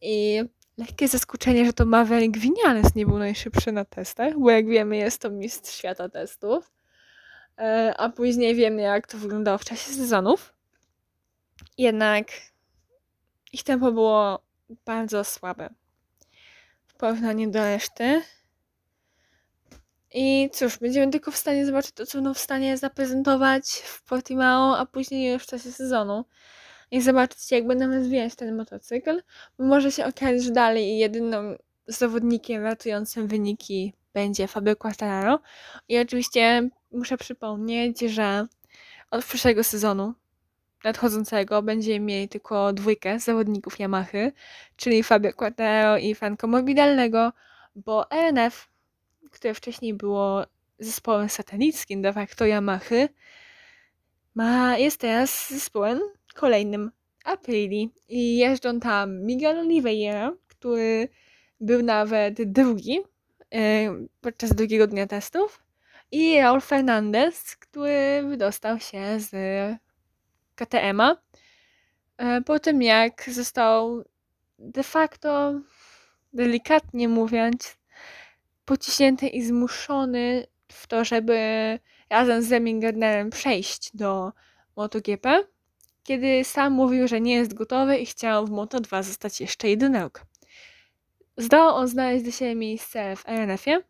i 0.00 0.42
lekkie 0.78 1.08
zaskoczenie, 1.08 1.66
że 1.66 1.72
to 1.72 1.84
Maverick 1.84 2.38
Winiales 2.38 2.94
nie 2.94 3.06
był 3.06 3.18
najszybszy 3.18 3.72
na 3.72 3.84
testach, 3.84 4.38
bo 4.38 4.50
jak 4.50 4.66
wiemy 4.66 4.96
jest 4.96 5.22
to 5.22 5.30
mistrz 5.30 5.76
świata 5.76 6.08
testów. 6.08 6.72
E, 7.58 7.94
a 7.96 8.08
później 8.08 8.54
wiemy, 8.54 8.82
jak 8.82 9.06
to 9.06 9.18
wyglądało 9.18 9.58
w 9.58 9.64
czasie 9.64 9.92
sezonów. 9.92 10.54
Jednak 11.78 12.26
ich 13.52 13.62
tempo 13.62 13.92
było 13.92 14.44
bardzo 14.84 15.24
słabe 15.24 15.70
w 16.86 16.94
porównaniu 16.94 17.50
do 17.50 17.58
reszty. 17.58 18.22
I 20.14 20.50
cóż, 20.52 20.78
będziemy 20.78 21.12
tylko 21.12 21.30
w 21.30 21.36
stanie 21.36 21.66
zobaczyć 21.66 21.92
to, 21.92 22.06
co 22.06 22.18
będą 22.18 22.34
w 22.34 22.38
stanie 22.38 22.76
zaprezentować 22.76 23.66
w 23.84 24.02
Portimao, 24.02 24.78
a 24.78 24.86
później 24.86 25.32
już 25.32 25.42
w 25.42 25.46
czasie 25.46 25.72
sezonu. 25.72 26.24
I 26.94 27.00
zobaczyć, 27.00 27.50
jak 27.50 27.66
będą 27.66 27.86
rozwijać 27.86 28.34
ten 28.34 28.56
motocykl, 28.56 29.22
bo 29.58 29.64
może 29.64 29.92
się 29.92 30.04
okazać, 30.06 30.42
że 30.42 30.50
dalej 30.50 30.98
jedynym 30.98 31.56
zawodnikiem 31.86 32.62
ratującym 32.62 33.26
wyniki 33.26 33.92
będzie 34.12 34.48
Fabio 34.48 34.76
Quartararo. 34.76 35.40
I 35.88 35.98
oczywiście 35.98 36.68
muszę 36.92 37.16
przypomnieć, 37.16 38.00
że 38.00 38.46
od 39.10 39.24
przyszłego 39.24 39.64
sezonu 39.64 40.14
nadchodzącego 40.84 41.62
będziemy 41.62 42.00
mieli 42.00 42.28
tylko 42.28 42.72
dwójkę 42.72 43.18
zawodników 43.18 43.80
Yamahy, 43.80 44.32
czyli 44.76 45.02
Fabio 45.02 45.32
Quartararo 45.32 45.98
i 45.98 46.14
Franco 46.14 46.46
Morbidelnego, 46.46 47.32
bo 47.74 48.10
RNF, 48.10 48.68
które 49.30 49.54
wcześniej 49.54 49.94
było 49.94 50.44
zespołem 50.78 51.28
satelickim 51.28 52.02
de 52.02 52.12
facto 52.12 52.44
Yamahy, 52.46 53.08
ma, 54.34 54.78
jest 54.78 55.00
teraz 55.00 55.50
zespołem 55.50 56.00
kolejnym 56.34 56.90
Aprili 57.24 57.90
i 58.08 58.36
jeżdżą 58.36 58.80
tam 58.80 59.22
Miguel 59.22 59.58
Oliveira, 59.58 60.32
który 60.48 61.08
był 61.60 61.82
nawet 61.82 62.52
drugi 62.52 63.00
podczas 64.20 64.54
drugiego 64.54 64.86
dnia 64.86 65.06
testów 65.06 65.62
i 66.12 66.38
Raul 66.38 66.60
Fernandez, 66.60 67.56
który 67.56 68.22
wydostał 68.28 68.80
się 68.80 69.20
z 69.20 69.30
KTM-a 70.54 71.16
e, 72.16 72.40
po 72.40 72.58
tym 72.58 72.82
jak 72.82 73.30
został 73.30 74.04
de 74.58 74.82
facto 74.82 75.60
delikatnie 76.32 77.08
mówiąc, 77.08 77.76
pociśnięty 78.64 79.28
i 79.28 79.42
zmuszony 79.42 80.46
w 80.72 80.86
to, 80.86 81.04
żeby 81.04 81.38
razem 82.10 82.42
z 82.42 82.52
Remy 82.52 83.30
przejść 83.30 83.96
do 83.96 84.32
MotoGP, 84.76 85.44
kiedy 86.04 86.44
sam 86.44 86.72
mówił, 86.72 87.08
że 87.08 87.20
nie 87.20 87.34
jest 87.34 87.54
gotowy 87.54 87.98
i 87.98 88.06
chciał 88.06 88.46
w 88.46 88.50
Moto2 88.50 89.02
zostać 89.02 89.40
jeszcze 89.40 89.68
jeden 89.68 89.96
rok. 89.96 90.26
Zdołał 91.36 91.74
on 91.74 91.88
znaleźć 91.88 92.24
do 92.24 92.30
siebie 92.30 92.54
miejsce 92.54 93.16
w 93.16 93.28
RNF-ie, 93.28 93.80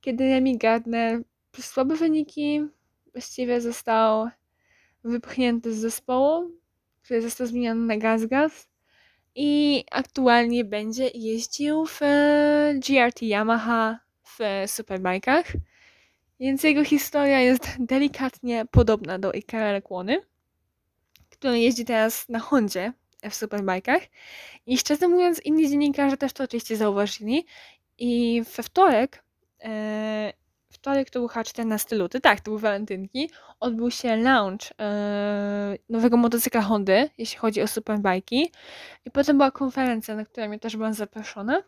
kiedy 0.00 0.24
Remy 0.28 0.58
Gardner 0.58 1.22
przez 1.52 1.64
słabe 1.64 1.96
wyniki 1.96 2.60
właściwie 3.12 3.60
został 3.60 4.28
wypchnięty 5.04 5.74
z 5.74 5.76
zespołu, 5.78 6.50
który 7.02 7.22
został 7.22 7.46
zmieniony 7.46 7.86
na 7.86 7.96
Gaz 8.28 8.68
i 9.34 9.84
aktualnie 9.90 10.64
będzie 10.64 11.08
jeździł 11.14 11.86
w 11.86 12.02
e, 12.02 12.74
GRT 12.74 13.22
Yamaha 13.22 13.98
w 14.22 14.38
Superbike'ach. 14.66 15.44
Więc 16.40 16.62
jego 16.62 16.84
historia 16.84 17.40
jest 17.40 17.76
delikatnie 17.78 18.64
podobna 18.70 19.18
do 19.18 19.32
Ikara 19.32 19.80
Kłony, 19.80 20.20
który 21.42 21.60
jeździ 21.60 21.84
teraz 21.84 22.28
na 22.28 22.38
Hondzie 22.38 22.92
w 23.22 23.34
Superbike'ach. 23.34 24.00
I 24.66 24.78
szczerze 24.78 25.08
mówiąc, 25.08 25.40
inni 25.44 25.68
dziennikarze 25.68 26.16
też 26.16 26.32
to 26.32 26.44
oczywiście 26.44 26.76
zauważyli. 26.76 27.46
I 27.98 28.42
we 28.56 28.62
wtorek 28.62 29.24
e, 29.64 30.32
wtorek 30.70 31.10
to 31.10 31.18
był 31.18 31.28
chyba 31.28 31.44
14 31.44 31.96
luty, 31.96 32.20
tak, 32.20 32.40
to 32.40 32.50
był 32.50 32.58
walentynki, 32.58 33.30
odbył 33.60 33.90
się 33.90 34.16
launch 34.16 34.72
e, 34.80 35.76
nowego 35.88 36.16
motocykla 36.16 36.62
Hondy, 36.62 37.10
jeśli 37.18 37.38
chodzi 37.38 37.62
o 37.62 37.66
superbajki. 37.66 38.52
I 39.04 39.10
potem 39.10 39.36
była 39.36 39.50
konferencja, 39.50 40.14
na 40.14 40.24
której 40.24 40.50
ja 40.50 40.58
też 40.58 40.76
byłam 40.76 40.94
zaproszona. 40.94 41.62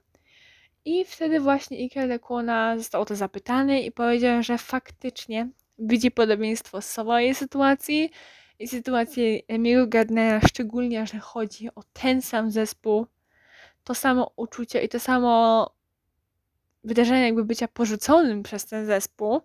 I 0.84 1.04
wtedy 1.04 1.40
właśnie 1.40 1.78
Iker 1.78 2.08
Lekłona 2.08 2.78
został 2.78 3.02
o 3.02 3.04
to 3.04 3.16
zapytany 3.16 3.80
i 3.80 3.92
powiedział, 3.92 4.42
że 4.42 4.58
faktycznie 4.58 5.48
widzi 5.78 6.10
podobieństwo 6.10 6.82
z 6.82 6.86
swojej 6.86 7.34
sytuacji 7.34 8.10
i 8.58 8.68
sytuacji 8.68 9.42
Emilu 9.48 9.88
Gardnera, 9.88 10.40
szczególnie, 10.48 11.06
że 11.06 11.18
chodzi 11.18 11.68
o 11.74 11.82
ten 11.92 12.22
sam 12.22 12.50
zespół, 12.50 13.06
to 13.84 13.94
samo 13.94 14.32
uczucie 14.36 14.82
i 14.82 14.88
to 14.88 15.00
samo 15.00 15.70
wydarzenie 16.84 17.22
jakby 17.22 17.44
bycia 17.44 17.68
porzuconym 17.68 18.42
przez 18.42 18.66
ten 18.66 18.86
zespół, 18.86 19.40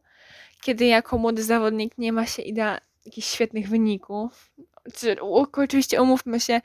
kiedy 0.61 0.85
jako 0.85 1.17
młody 1.17 1.43
zawodnik 1.43 1.97
nie 1.97 2.13
ma 2.13 2.25
się 2.25 2.41
idea 2.41 2.79
jakichś 3.05 3.27
świetnych 3.27 3.69
wyników. 3.69 4.51
Oczywiście 5.51 6.01
umówmy 6.01 6.39
się, 6.39 6.61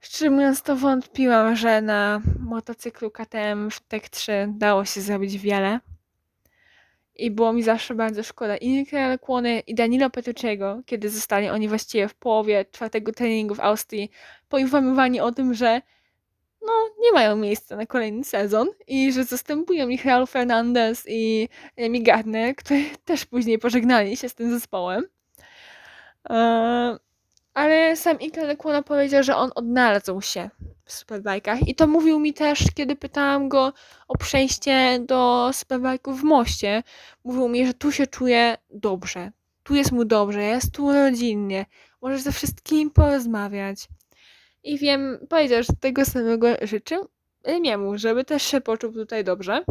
szczerze 0.00 0.30
mówiąc 0.30 0.62
to 0.62 0.76
wątpiłam, 0.76 1.56
że 1.56 1.82
na 1.82 2.22
motocyklu 2.38 3.10
KTM 3.10 3.70
w 3.70 3.80
Tech 3.80 4.08
3 4.08 4.48
dało 4.48 4.84
się 4.84 5.00
zrobić 5.00 5.38
wiele. 5.38 5.80
I 7.20 7.30
było 7.30 7.52
mi 7.52 7.62
zawsze 7.62 7.94
bardzo 7.94 8.22
szkoda 8.22 8.56
i 8.56 8.68
Michaela 8.68 9.18
Kłony 9.18 9.60
i 9.60 9.74
Danilo 9.74 10.10
Petrucciego, 10.10 10.82
kiedy 10.86 11.10
zostali 11.10 11.48
oni 11.48 11.68
właściwie 11.68 12.08
w 12.08 12.14
połowie 12.14 12.64
czwartego 12.72 13.12
treningu 13.12 13.54
w 13.54 13.60
Austrii 13.60 14.10
poinformowani 14.48 15.20
o 15.20 15.32
tym, 15.32 15.54
że 15.54 15.82
no, 16.66 16.72
nie 17.00 17.12
mają 17.12 17.36
miejsca 17.36 17.76
na 17.76 17.86
kolejny 17.86 18.24
sezon 18.24 18.68
i 18.86 19.12
że 19.12 19.24
zastępują 19.24 19.88
ich 19.88 20.04
Real 20.04 20.26
Fernandez 20.26 21.04
i 21.08 21.48
Emi 21.76 22.02
Gardner, 22.02 22.56
którzy 22.56 22.84
też 23.04 23.26
później 23.26 23.58
pożegnali 23.58 24.16
się 24.16 24.28
z 24.28 24.34
tym 24.34 24.50
zespołem. 24.50 25.04
E, 26.30 26.98
ale 27.60 27.96
sam 27.96 28.16
Iker 28.16 28.46
Lekłona 28.46 28.82
powiedział, 28.82 29.22
że 29.22 29.36
on 29.36 29.50
odnalazł 29.54 30.20
się 30.20 30.50
w 30.84 30.92
Superbike'ach 30.92 31.58
i 31.66 31.74
to 31.74 31.86
mówił 31.86 32.20
mi 32.20 32.34
też, 32.34 32.64
kiedy 32.74 32.96
pytałam 32.96 33.48
go 33.48 33.72
o 34.08 34.18
przejście 34.18 35.00
do 35.06 35.50
Superbike'ów 35.52 36.14
w 36.14 36.22
moście. 36.22 36.82
Mówił 37.24 37.48
mi, 37.48 37.66
że 37.66 37.74
tu 37.74 37.92
się 37.92 38.06
czuje 38.06 38.56
dobrze, 38.70 39.32
tu 39.62 39.74
jest 39.74 39.92
mu 39.92 40.04
dobrze, 40.04 40.42
jest 40.42 40.74
tu 40.74 40.92
rodzinnie, 40.92 41.66
możesz 42.02 42.20
ze 42.20 42.32
wszystkim 42.32 42.90
porozmawiać. 42.90 43.88
I 44.64 44.78
wiem, 44.78 45.18
powiedział, 45.28 45.62
że 45.62 45.72
tego 45.80 46.04
samego 46.04 46.46
życzę 46.62 46.96
Miemu, 47.60 47.98
żeby 47.98 48.24
też 48.24 48.42
się 48.42 48.60
poczuł 48.60 48.92
tutaj 48.92 49.24
dobrze. 49.24 49.64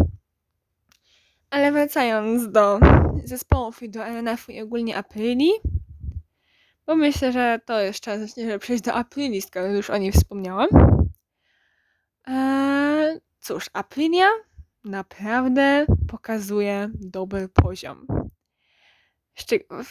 Ale 1.49 1.71
wracając 1.71 2.52
do 2.52 2.80
zespołów 3.23 3.84
i 3.84 3.89
do 3.89 4.06
RNF-u 4.06 4.52
i 4.52 4.62
ogólnie 4.62 4.97
Aprili, 4.97 5.49
bo 6.89 6.95
myślę, 6.95 7.32
że 7.32 7.60
to 7.65 7.82
jest 7.82 7.99
czas 7.99 8.36
żeby 8.36 8.60
przejść 8.60 8.84
do 8.84 8.93
Aprili, 8.93 9.41
skoro 9.41 9.67
już 9.67 9.89
o 9.89 9.97
niej 9.97 10.12
wspomniałam. 10.12 10.67
Eee, 12.28 13.19
cóż, 13.39 13.69
Aprilia 13.73 14.28
naprawdę 14.84 15.86
pokazuje 16.08 16.89
dobry 16.93 17.49
poziom. 17.49 18.08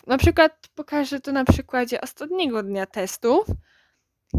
Na 0.06 0.18
przykład 0.18 0.68
pokażę 0.74 1.20
to 1.20 1.32
na 1.32 1.44
przykładzie 1.44 2.00
ostatniego 2.00 2.62
dnia 2.62 2.86
testów, 2.86 3.46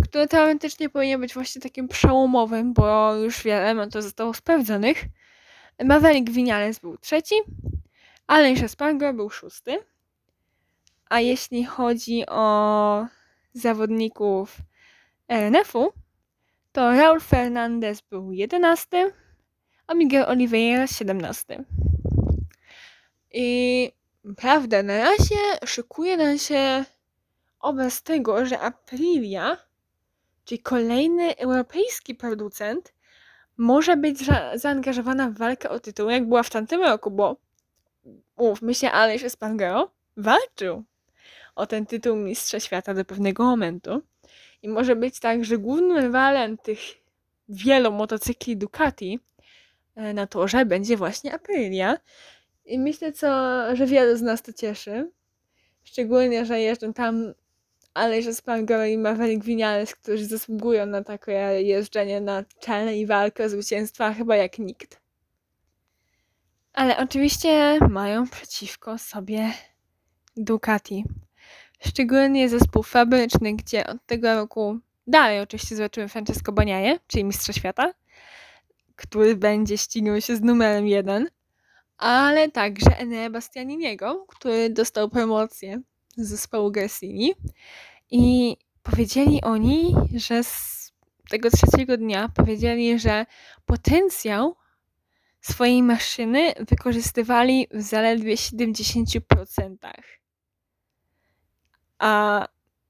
który 0.04 0.28
teoretycznie 0.28 0.90
powinien 0.90 1.22
być 1.22 1.34
właśnie 1.34 1.62
takim 1.62 1.88
przełomowym, 1.88 2.74
bo 2.74 3.16
już 3.16 3.44
wiele 3.44 3.62
elementów 3.62 4.04
zostało 4.04 4.34
sprawdzonych. 4.34 5.06
Maverick 5.86 6.30
Vinales 6.30 6.80
był 6.80 6.98
trzeci, 6.98 7.36
Alain 8.28 8.66
Espargo 8.66 9.14
był 9.14 9.30
szósty. 9.30 9.80
A 11.10 11.20
jeśli 11.20 11.66
chodzi 11.66 12.26
o 12.28 13.06
zawodników 13.54 14.58
RNF-u, 15.28 15.94
to 16.72 16.92
Raul 16.92 17.20
Fernandez 17.20 18.02
był 18.02 18.32
jedenasty, 18.32 19.12
a 19.88 19.94
Miguel 19.94 20.26
Oliveira 20.26 20.88
siedemnasty. 20.88 21.66
I 23.32 23.92
prawda, 24.38 24.84
na 24.84 24.98
razie 24.98 25.36
szykuje 25.66 26.18
nam 26.18 26.38
się 26.38 26.86
obraz 27.60 28.04
tego, 28.04 28.46
że 28.46 28.60
Aprilia 28.60 29.70
Czyli 30.50 30.62
kolejny 30.62 31.38
europejski 31.38 32.16
producent 32.16 32.94
może 33.58 33.98
być 33.98 34.26
za 34.26 34.58
zaangażowana 34.58 35.30
w 35.30 35.34
walkę 35.34 35.70
o 35.70 35.80
tytuł, 35.80 36.10
jak 36.10 36.28
była 36.28 36.44
w 36.44 36.50
tamtym 36.50 36.82
roku, 36.82 37.12
bo 37.12 37.38
mówmy 38.38 38.76
się, 38.76 38.92
Aleix 38.92 39.24
Espargaro 39.24 39.92
walczył 40.18 40.84
o 41.60 41.68
ten 41.68 41.86
tytuł 41.86 42.16
mistrza 42.16 42.60
świata 42.60 42.94
do 42.94 43.06
pewnego 43.06 43.44
momentu. 43.44 44.02
I 44.62 44.70
może 44.70 44.96
być 44.96 45.20
tak, 45.20 45.46
że 45.46 45.58
głównym 45.58 45.98
rywalem 45.98 46.58
tych 46.58 46.80
wielu 47.50 47.92
motocykli 47.92 48.58
Ducati 48.58 49.20
e, 49.96 50.14
na 50.14 50.28
torze 50.28 50.66
będzie 50.66 50.98
właśnie 50.98 51.34
Aprilia. 51.34 51.98
I 52.66 52.80
myślę, 52.80 53.12
co, 53.12 53.28
że 53.76 53.86
wielu 53.86 54.18
z 54.18 54.22
nas 54.22 54.42
to 54.42 54.54
cieszy. 54.54 55.12
Szczególnie, 55.84 56.46
że 56.46 56.62
jeżdżą 56.62 56.94
tam 56.94 57.34
ale 57.94 58.22
że 58.22 58.34
Spangoro 58.34 58.86
i 58.86 58.98
Maverick 58.98 59.46
Vinales, 59.46 59.96
którzy 59.96 60.26
zasługują 60.26 60.86
na 60.86 61.04
takie 61.04 61.32
jeżdżenie 61.62 62.22
na 62.22 62.44
czele 62.60 62.98
i 62.98 63.06
walkę 63.06 63.46
o 63.46 63.50
zwycięstwa 63.50 64.14
chyba 64.14 64.36
jak 64.36 64.60
nikt. 64.60 65.02
Ale 66.74 66.98
oczywiście 66.98 67.80
mają 67.90 68.28
przeciwko 68.28 68.98
sobie 68.98 69.54
Ducati. 70.38 71.04
Szczególnie 71.80 72.50
zespół 72.50 72.84
fabryczny, 72.84 73.54
gdzie 73.56 73.88
od 73.88 74.06
tego 74.06 74.36
roku 74.36 74.80
dalej 75.08 75.40
oczywiście 75.40 75.76
zobaczymy 75.76 76.08
Francesco 76.08 76.52
Baniaje, 76.52 77.00
czyli 77.08 77.24
mistrza 77.24 77.54
świata, 77.54 77.94
który 78.96 79.36
będzie 79.36 79.78
ścigał 79.78 80.22
się 80.22 80.36
z 80.36 80.42
numerem 80.42 80.88
jeden, 80.88 81.30
ale 81.98 82.52
także 82.52 82.98
Enea 82.98 83.30
Bastianiniego, 83.30 84.26
który 84.28 84.70
dostał 84.70 85.10
promocję 85.10 85.82
z 86.18 86.30
zespołu 86.30 86.72
Gresini 86.72 87.34
i 88.12 88.58
powiedzieli 88.84 89.42
oni, 89.42 89.96
że 90.16 90.44
z 90.44 90.80
tego 91.30 91.50
trzeciego 91.52 91.98
dnia 91.98 92.30
powiedzieli, 92.36 93.00
że 93.00 93.26
potencjał 93.66 94.56
swojej 95.42 95.84
maszyny 95.84 96.54
wykorzystywali 96.60 97.68
w 97.72 97.82
zaledwie 97.82 98.36
70%. 98.36 99.20
A 102.00 102.46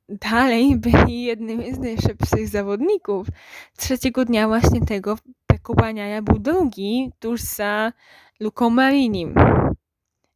dalej 0.09 0.75
byli 0.85 1.23
jednymi 1.23 1.73
z 1.73 1.79
najszybszych 1.79 2.47
zawodników. 2.47 3.27
Trzeciego 3.77 4.25
dnia 4.25 4.47
właśnie 4.47 4.81
tego 4.81 5.17
Peko 5.47 5.73
był 6.21 6.39
drugi, 6.39 7.11
tuż 7.19 7.41
za 7.41 7.93
Luką 8.39 8.69
Marinim. 8.69 9.35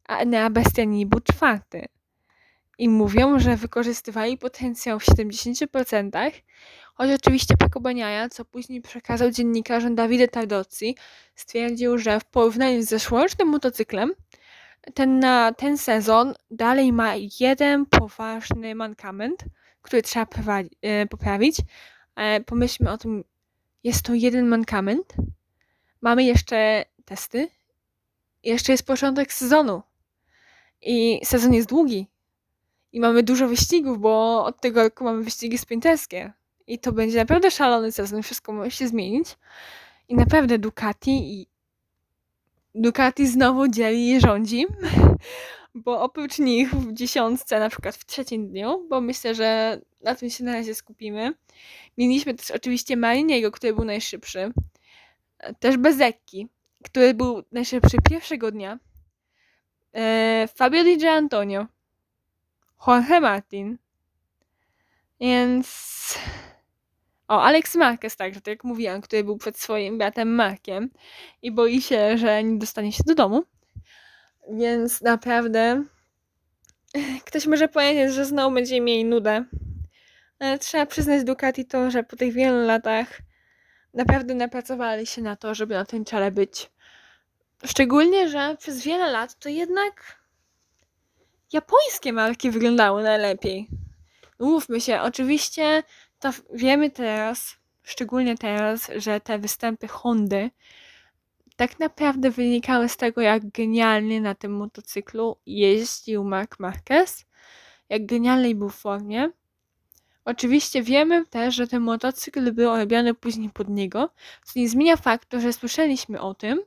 A 0.08 0.18
Enea 0.18 0.50
Bastianini 0.50 1.06
był 1.06 1.20
czwarty 1.20 1.88
i 2.78 2.88
mówią, 2.88 3.38
że 3.38 3.56
wykorzystywali 3.56 4.38
potencjał 4.38 5.00
w 5.00 5.04
70%, 5.04 6.30
choć 6.94 7.10
oczywiście 7.10 7.56
Paco 7.56 7.80
Baniaja, 7.80 8.28
co 8.28 8.44
później 8.44 8.80
przekazał 8.80 9.30
dziennikarzom 9.30 9.94
Davide 9.94 10.28
Tardozzi, 10.28 10.96
stwierdził, 11.34 11.98
że 11.98 12.20
w 12.20 12.24
porównaniu 12.24 12.82
z 12.82 12.88
zeszłorocznym 12.88 13.48
motocyklem, 13.48 14.12
ten 14.94 15.18
na 15.18 15.52
ten 15.52 15.78
sezon 15.78 16.34
dalej 16.50 16.92
ma 16.92 17.14
jeden 17.40 17.86
poważny 17.86 18.74
mankament, 18.74 19.44
który 19.82 20.02
trzeba 20.02 20.26
e, 20.82 21.06
poprawić. 21.06 21.56
E, 22.16 22.40
pomyślmy 22.40 22.90
o 22.90 22.98
tym, 22.98 23.24
jest 23.84 24.02
to 24.02 24.14
jeden 24.14 24.48
mankament, 24.48 25.14
mamy 26.00 26.24
jeszcze 26.24 26.84
testy. 27.04 27.48
Jeszcze 28.42 28.72
jest 28.72 28.86
początek 28.86 29.32
sezonu. 29.32 29.82
I 30.82 31.20
sezon 31.24 31.54
jest 31.54 31.68
długi. 31.68 32.06
I 32.92 33.00
mamy 33.00 33.22
dużo 33.22 33.48
wyścigów, 33.48 34.00
bo 34.00 34.44
od 34.44 34.60
tego 34.60 34.82
roku 34.82 35.04
mamy 35.04 35.22
wyścigi 35.22 35.58
sprinterskie. 35.58 36.32
I 36.66 36.78
to 36.78 36.92
będzie 36.92 37.18
naprawdę 37.18 37.50
szalony 37.50 37.92
sezon. 37.92 38.22
Wszystko 38.22 38.52
może 38.52 38.70
się 38.70 38.88
zmienić. 38.88 39.28
I 40.08 40.16
naprawdę 40.16 40.58
Ducati 40.58 41.46
Ducati 42.74 43.26
znowu 43.26 43.68
dzieli 43.68 44.10
i 44.10 44.20
rządzi. 44.20 44.66
Bo 45.74 46.02
oprócz 46.02 46.38
nich 46.38 46.74
w 46.74 46.92
dziesiątce, 46.92 47.58
na 47.58 47.68
przykład 47.68 47.96
w 47.96 48.06
trzecim 48.06 48.48
dniu, 48.48 48.86
bo 48.88 49.00
myślę, 49.00 49.34
że 49.34 49.80
na 50.02 50.14
tym 50.14 50.30
się 50.30 50.44
na 50.44 50.52
razie 50.52 50.74
skupimy. 50.74 51.34
Mieliśmy 51.98 52.34
też 52.34 52.50
oczywiście 52.50 52.96
Mariniego, 52.96 53.50
który 53.50 53.74
był 53.74 53.84
najszybszy. 53.84 54.52
Też 55.60 55.76
Bezekki, 55.76 56.48
który 56.84 57.14
był 57.14 57.42
najszybszy 57.52 57.96
pierwszego 58.08 58.50
dnia. 58.50 58.78
E, 59.94 60.48
Fabio 60.56 60.84
Di 60.84 61.06
Antonio. 61.06 61.66
Jorge 62.86 63.20
Martin. 63.20 63.78
Więc... 65.20 66.18
O, 67.28 67.42
Alex 67.42 67.74
Marquez 67.74 68.16
także, 68.16 68.40
tak 68.40 68.52
jak 68.52 68.64
mówiłam, 68.64 69.00
który 69.00 69.24
był 69.24 69.36
przed 69.36 69.58
swoim 69.58 69.98
bratem 69.98 70.34
Markiem 70.34 70.90
i 71.42 71.52
boi 71.52 71.82
się, 71.82 72.18
że 72.18 72.44
nie 72.44 72.58
dostanie 72.58 72.92
się 72.92 73.02
do 73.06 73.14
domu. 73.14 73.44
Więc 74.52 75.02
naprawdę 75.02 75.84
ktoś 77.26 77.46
może 77.46 77.68
powiedzieć, 77.68 78.12
że 78.14 78.24
znowu 78.24 78.54
będzie 78.54 78.80
mieli 78.80 79.04
nudę. 79.04 79.44
Ale 80.38 80.58
trzeba 80.58 80.86
przyznać 80.86 81.24
Ducati 81.24 81.64
to, 81.64 81.90
że 81.90 82.02
po 82.02 82.16
tych 82.16 82.32
wielu 82.32 82.66
latach 82.66 83.18
naprawdę 83.94 84.34
napracowali 84.34 85.06
się 85.06 85.22
na 85.22 85.36
to, 85.36 85.54
żeby 85.54 85.74
na 85.74 85.84
tym 85.84 86.04
czele 86.04 86.30
być. 86.30 86.70
Szczególnie, 87.64 88.28
że 88.28 88.56
przez 88.58 88.82
wiele 88.82 89.10
lat 89.10 89.38
to 89.38 89.48
jednak 89.48 90.18
japońskie 91.52 92.12
marki 92.12 92.50
wyglądały 92.50 93.02
najlepiej. 93.02 93.68
Mówmy 94.38 94.80
się, 94.80 95.00
oczywiście 95.00 95.82
to 96.24 96.30
wiemy 96.54 96.90
teraz, 96.90 97.56
szczególnie 97.82 98.38
teraz, 98.38 98.90
że 98.96 99.20
te 99.20 99.38
występy 99.38 99.88
Hondy 99.88 100.50
tak 101.56 101.78
naprawdę 101.78 102.30
wynikały 102.30 102.88
z 102.88 102.96
tego, 102.96 103.20
jak 103.20 103.50
genialnie 103.50 104.20
na 104.20 104.34
tym 104.34 104.52
motocyklu 104.56 105.36
jeździł 105.46 106.24
Mark 106.24 106.58
Marquez, 106.58 107.26
jak 107.88 108.06
genialnej 108.06 108.54
był 108.54 108.68
w 108.68 108.74
formie. 108.74 109.30
Oczywiście 110.24 110.82
wiemy 110.82 111.26
też, 111.26 111.54
że 111.54 111.66
ten 111.66 111.82
motocykl 111.82 112.52
był 112.52 112.76
robiony 112.76 113.14
później 113.14 113.50
pod 113.50 113.68
niego, 113.68 114.10
co 114.44 114.60
nie 114.60 114.68
zmienia 114.68 114.96
faktu, 114.96 115.40
że 115.40 115.52
słyszeliśmy 115.52 116.20
o 116.20 116.34
tym, 116.34 116.62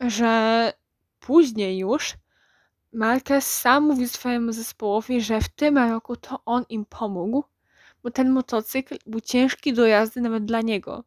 że 0.00 0.72
później 1.20 1.78
już 1.78 2.14
Marquez 2.92 3.46
sam 3.60 3.84
mówił 3.84 4.08
swojemu 4.08 4.52
zespołowi, 4.52 5.20
że 5.20 5.40
w 5.40 5.48
tym 5.48 5.78
roku 5.78 6.16
to 6.16 6.40
on 6.44 6.64
im 6.68 6.84
pomógł, 6.84 7.44
bo 8.02 8.10
ten 8.10 8.30
motocykl 8.30 8.96
był 9.06 9.20
ciężki 9.20 9.72
do 9.72 9.86
jazdy 9.86 10.20
nawet 10.20 10.44
dla 10.44 10.60
niego. 10.60 11.04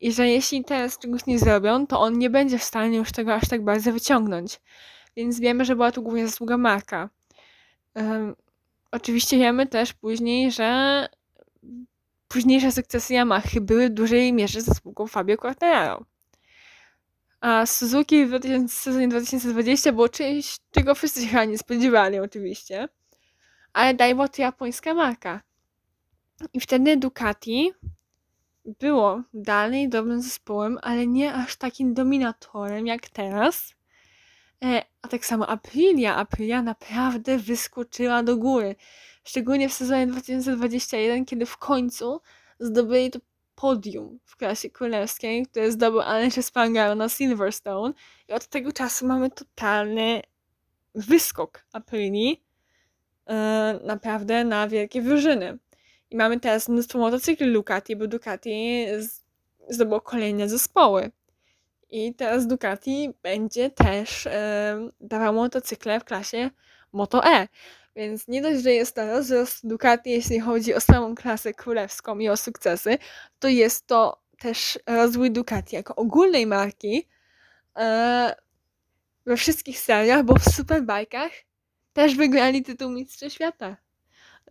I 0.00 0.12
że 0.12 0.28
jeśli 0.28 0.64
teraz 0.64 0.98
czegoś 0.98 1.26
nie 1.26 1.38
zrobią, 1.38 1.86
to 1.86 2.00
on 2.00 2.18
nie 2.18 2.30
będzie 2.30 2.58
w 2.58 2.64
stanie 2.64 2.96
już 2.98 3.12
tego 3.12 3.34
aż 3.34 3.48
tak 3.48 3.64
bardzo 3.64 3.92
wyciągnąć. 3.92 4.60
Więc 5.16 5.40
wiemy, 5.40 5.64
że 5.64 5.76
była 5.76 5.92
to 5.92 6.02
głównie 6.02 6.28
zasługa 6.28 6.56
Marka. 6.56 7.10
Um, 7.94 8.36
oczywiście 8.90 9.38
wiemy 9.38 9.66
też 9.66 9.92
później, 9.92 10.52
że 10.52 11.08
późniejsze 12.28 12.72
sukcesy 12.72 13.14
Yamaha 13.14 13.60
były 13.60 13.88
w 13.88 13.92
dużej 13.92 14.32
mierze 14.32 14.60
zasługą 14.60 15.06
Fabio 15.06 15.36
Quartararo. 15.36 16.04
A 17.40 17.66
Suzuki 17.66 18.26
w 18.26 18.40
sezonie 18.68 19.08
2020 19.08 19.92
było 19.92 20.08
czymś, 20.08 20.56
czego 20.70 20.94
wszyscy 20.94 21.22
się 21.22 21.26
chyba 21.26 21.44
nie 21.44 21.58
spodziewali 21.58 22.18
oczywiście. 22.18 22.88
Ale 23.72 23.94
Daiwa 23.94 24.28
to 24.28 24.42
japońska 24.42 24.94
marka. 24.94 25.40
I 26.52 26.60
wtedy 26.60 26.96
Ducati 26.96 27.72
było 28.64 29.22
dalej 29.34 29.88
dobrym 29.88 30.22
zespołem, 30.22 30.78
ale 30.82 31.06
nie 31.06 31.34
aż 31.34 31.56
takim 31.56 31.94
dominatorem 31.94 32.86
jak 32.86 33.08
teraz. 33.08 33.74
E, 34.64 34.82
a 35.02 35.08
tak 35.08 35.26
samo 35.26 35.48
Aprilia. 35.48 36.16
Aprilia 36.16 36.62
naprawdę 36.62 37.38
wyskoczyła 37.38 38.22
do 38.22 38.36
góry. 38.36 38.76
Szczególnie 39.24 39.68
w 39.68 39.72
sezonie 39.72 40.06
2021, 40.06 41.24
kiedy 41.24 41.46
w 41.46 41.56
końcu 41.56 42.20
zdobyli 42.60 43.10
to 43.10 43.18
podium 43.54 44.18
w 44.24 44.36
klasie 44.36 44.70
królewskiej, 44.70 45.46
które 45.46 45.72
zdobył 45.72 46.00
Alessio 46.00 46.42
Spargaro 46.42 46.94
na 46.94 47.08
Silverstone. 47.08 47.92
I 48.28 48.32
od 48.32 48.46
tego 48.46 48.72
czasu 48.72 49.06
mamy 49.06 49.30
totalny 49.30 50.22
wyskok 50.94 51.64
Aprilii. 51.72 52.42
E, 53.26 53.80
naprawdę 53.84 54.44
na 54.44 54.68
wielkie 54.68 55.02
wyżyny. 55.02 55.58
I 56.12 56.16
mamy 56.16 56.40
teraz 56.40 56.68
mnóstwo 56.68 56.98
motocykli 56.98 57.52
Ducati, 57.52 57.96
bo 57.96 58.06
Ducati 58.06 58.86
zdobyło 59.68 60.00
kolejne 60.00 60.48
zespoły. 60.48 61.10
I 61.90 62.14
teraz 62.14 62.46
Ducati 62.46 63.10
będzie 63.22 63.70
też 63.70 64.28
dawał 65.00 65.34
motocykle 65.34 66.00
w 66.00 66.04
klasie 66.04 66.50
Moto 66.92 67.26
E. 67.26 67.48
Więc 67.96 68.28
nie 68.28 68.42
dość, 68.42 68.62
że 68.62 68.72
jest 68.72 68.94
to 68.94 69.06
rozrost 69.06 69.68
Ducati, 69.68 70.10
jeśli 70.10 70.40
chodzi 70.40 70.74
o 70.74 70.80
samą 70.80 71.14
klasę 71.14 71.54
królewską 71.54 72.18
i 72.18 72.28
o 72.28 72.36
sukcesy, 72.36 72.98
to 73.38 73.48
jest 73.48 73.86
to 73.86 74.22
też 74.38 74.78
rozwój 74.86 75.30
Ducati 75.30 75.76
jako 75.76 75.94
ogólnej 75.94 76.46
marki 76.46 77.08
e, 77.76 78.34
we 79.26 79.36
wszystkich 79.36 79.78
seriach, 79.78 80.24
bo 80.24 80.34
w 80.34 80.44
Superbike'ach 80.44 81.30
też 81.92 82.14
wygrali 82.14 82.62
tytuł 82.62 82.90
Mistrza 82.90 83.30
Świata. 83.30 83.76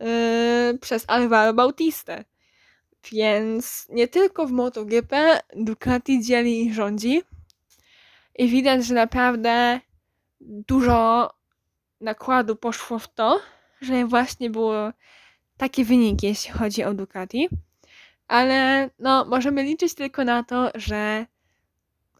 Yy, 0.00 0.78
przez 0.78 1.04
Alvaro 1.08 1.54
Bautista. 1.54 2.24
Więc 3.12 3.88
nie 3.88 4.08
tylko 4.08 4.46
w 4.46 4.52
MotoGP 4.52 5.40
Ducati 5.56 6.22
dzieli 6.22 6.66
i 6.66 6.74
rządzi. 6.74 7.22
I 8.38 8.48
widać, 8.48 8.86
że 8.86 8.94
naprawdę 8.94 9.80
dużo 10.40 11.30
nakładu 12.00 12.56
poszło 12.56 12.98
w 12.98 13.14
to, 13.14 13.40
że 13.80 14.06
właśnie 14.06 14.50
było 14.50 14.92
takie 15.56 15.84
wyniki, 15.84 16.26
jeśli 16.26 16.52
chodzi 16.52 16.84
o 16.84 16.94
Ducati. 16.94 17.48
Ale 18.28 18.90
no, 18.98 19.24
możemy 19.24 19.62
liczyć 19.62 19.94
tylko 19.94 20.24
na 20.24 20.44
to, 20.44 20.70
że 20.74 21.26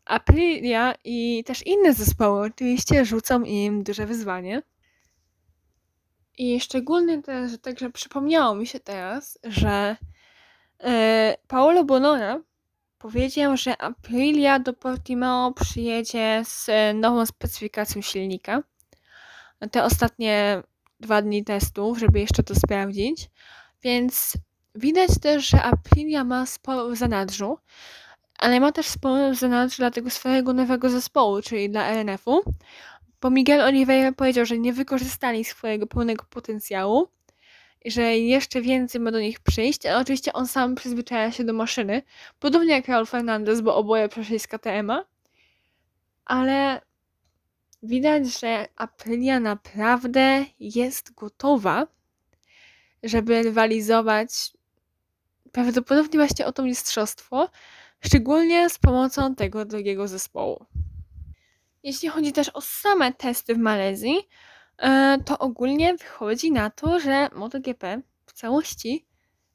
Aprilia 0.04 0.94
i 1.04 1.44
też 1.46 1.66
inne 1.66 1.94
zespoły 1.94 2.46
oczywiście 2.46 3.04
rzucą 3.04 3.42
im 3.42 3.82
duże 3.82 4.06
wyzwanie. 4.06 4.62
I 6.38 6.60
szczególnie 6.60 7.22
też, 7.22 7.50
że 7.50 7.58
także 7.58 7.90
przypomniało 7.90 8.54
mi 8.54 8.66
się 8.66 8.80
teraz, 8.80 9.38
że 9.44 9.96
e, 10.80 11.36
Paolo 11.48 11.84
Bonora 11.84 12.40
powiedział, 12.98 13.56
że 13.56 13.82
Aprilia 13.82 14.58
do 14.58 14.72
Portimao 14.72 15.52
przyjedzie 15.52 16.42
z 16.44 16.70
nową 16.94 17.26
specyfikacją 17.26 18.02
silnika. 18.02 18.62
Te 19.70 19.84
ostatnie 19.84 20.62
dwa 21.00 21.22
dni 21.22 21.44
testów, 21.44 21.98
żeby 21.98 22.20
jeszcze 22.20 22.42
to 22.42 22.54
sprawdzić. 22.54 23.30
Więc 23.82 24.32
widać 24.74 25.10
też, 25.22 25.48
że 25.48 25.62
Aprilia 25.62 26.24
ma 26.24 26.46
sporo 26.46 26.88
w 26.88 26.96
zanadrzu, 26.96 27.58
ale 28.38 28.60
ma 28.60 28.72
też 28.72 28.86
sporo 28.86 29.30
w 29.30 29.38
zanadrzu 29.38 29.76
dla 29.76 29.90
tego 29.90 30.10
swojego 30.10 30.52
nowego 30.52 30.90
zespołu, 30.90 31.42
czyli 31.42 31.70
dla 31.70 31.84
RNF-u 31.86 32.42
bo 33.22 33.30
Miguel 33.30 33.60
Oliveira 33.60 34.12
powiedział, 34.12 34.46
że 34.46 34.58
nie 34.58 34.72
wykorzystali 34.72 35.44
swojego 35.44 35.86
pełnego 35.86 36.24
potencjału 36.30 37.08
że 37.84 38.16
jeszcze 38.16 38.60
więcej 38.60 39.00
ma 39.00 39.10
do 39.10 39.20
nich 39.20 39.40
przyjść, 39.40 39.86
ale 39.86 39.98
oczywiście 39.98 40.32
on 40.32 40.46
sam 40.46 40.74
przyzwyczaja 40.74 41.32
się 41.32 41.44
do 41.44 41.52
maszyny, 41.52 42.02
podobnie 42.38 42.72
jak 42.72 42.88
Raul 42.88 43.06
Fernandez, 43.06 43.60
bo 43.60 43.76
oboje 43.76 44.08
przeszli 44.08 44.38
z 44.38 44.46
KTM-a, 44.46 45.04
ale 46.24 46.80
widać, 47.82 48.40
że 48.40 48.68
Aprilia 48.76 49.40
naprawdę 49.40 50.44
jest 50.60 51.14
gotowa, 51.14 51.86
żeby 53.02 53.42
rywalizować 53.42 54.30
prawdopodobnie 55.52 56.18
właśnie 56.18 56.46
o 56.46 56.52
to 56.52 56.62
mistrzostwo, 56.62 57.48
szczególnie 58.00 58.70
z 58.70 58.78
pomocą 58.78 59.34
tego 59.34 59.64
drugiego 59.64 60.08
zespołu. 60.08 60.66
Jeśli 61.82 62.08
chodzi 62.08 62.32
też 62.32 62.48
o 62.48 62.60
same 62.60 63.12
testy 63.12 63.54
w 63.54 63.58
Malezji, 63.58 64.28
e, 64.78 65.18
to 65.26 65.38
ogólnie 65.38 65.94
wychodzi 65.94 66.52
na 66.52 66.70
to, 66.70 67.00
że 67.00 67.28
MotoGP 67.32 68.02
w 68.26 68.32
całości 68.32 69.06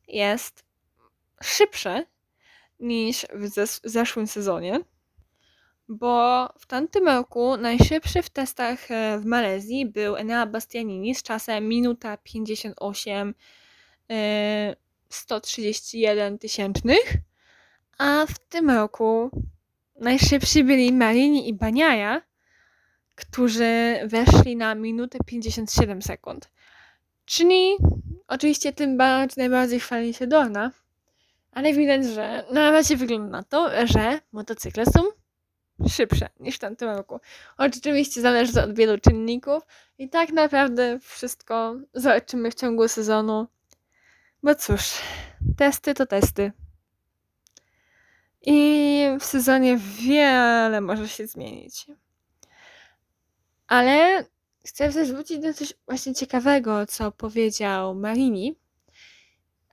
jest 0.07 0.65
szybsze 1.43 2.05
niż 2.79 3.25
w 3.33 3.49
zeszłym 3.83 4.27
sezonie, 4.27 4.79
bo 5.87 6.45
w 6.59 6.65
tamtym 6.65 7.05
roku 7.05 7.57
najszybszy 7.57 8.21
w 8.21 8.29
testach 8.29 8.91
e, 8.91 9.19
w 9.19 9.25
Malezji 9.25 9.85
był 9.85 10.15
Enea 10.15 10.45
Bastianini 10.45 11.15
z 11.15 11.23
czasem 11.23 11.67
minuta 11.67 12.17
58 12.17 13.33
131 15.09 16.37
tysięcznych, 16.39 17.13
a 17.97 18.25
w 18.25 18.39
tym 18.39 18.69
roku 18.69 19.31
najszybsi 19.99 20.63
byli 20.63 20.93
Marini 20.93 21.49
i 21.49 21.53
Baniaja, 21.53 22.21
którzy 23.15 23.99
weszli 24.05 24.55
na 24.55 24.75
minutę 24.75 25.17
57 25.25 26.01
sekund. 26.01 26.49
Czyli 27.25 27.77
oczywiście 28.27 28.73
tym 28.73 28.97
bardziej 28.97 29.41
najbardziej 29.41 29.79
chwali 29.79 30.13
się 30.13 30.27
Dorna, 30.27 30.71
ale 31.51 31.73
widać, 31.73 32.05
że 32.05 32.45
na 32.51 32.71
razie 32.71 32.97
wygląda 32.97 33.29
na 33.29 33.43
to, 33.43 33.69
że 33.87 34.19
motocykle 34.31 34.85
są 34.85 35.01
szybsze 35.89 36.29
niż 36.39 36.55
w 36.55 36.59
tamtym 36.59 36.89
roku. 36.89 37.19
Oczywiście 37.57 38.21
zależy 38.21 38.53
to 38.53 38.63
od 38.63 38.75
wielu 38.75 38.97
czynników 38.97 39.63
i 39.97 40.09
tak 40.09 40.29
naprawdę 40.29 40.99
wszystko 40.99 41.75
zobaczymy 41.93 42.51
w 42.51 42.55
ciągu 42.55 42.87
sezonu. 42.87 43.47
Bo 44.43 44.55
cóż, 44.55 45.01
testy 45.57 45.93
to 45.93 46.05
testy. 46.05 46.51
I 48.49 49.03
w 49.19 49.23
sezonie 49.23 49.77
wiele 49.77 50.81
może 50.81 51.07
się 51.07 51.27
zmienić. 51.27 51.85
Ale 53.67 54.25
chcę 54.65 54.93
też 54.93 55.11
wrócić 55.11 55.39
do 55.39 55.53
coś 55.53 55.73
właśnie 55.85 56.15
ciekawego, 56.15 56.85
co 56.85 57.11
powiedział 57.11 57.95
Marini. 57.95 58.55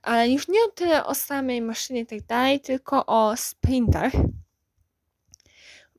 Ale 0.01 0.29
już 0.29 0.47
nie 0.47 0.59
tyle 0.75 1.05
o 1.05 1.15
samej 1.15 1.61
maszynie 1.61 2.01
i 2.01 2.05
tak 2.05 2.21
dalej, 2.21 2.59
tylko 2.59 3.05
o 3.05 3.37
sprintach. 3.37 4.11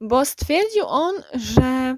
Bo 0.00 0.24
stwierdził 0.24 0.86
on, 0.86 1.14
że 1.34 1.96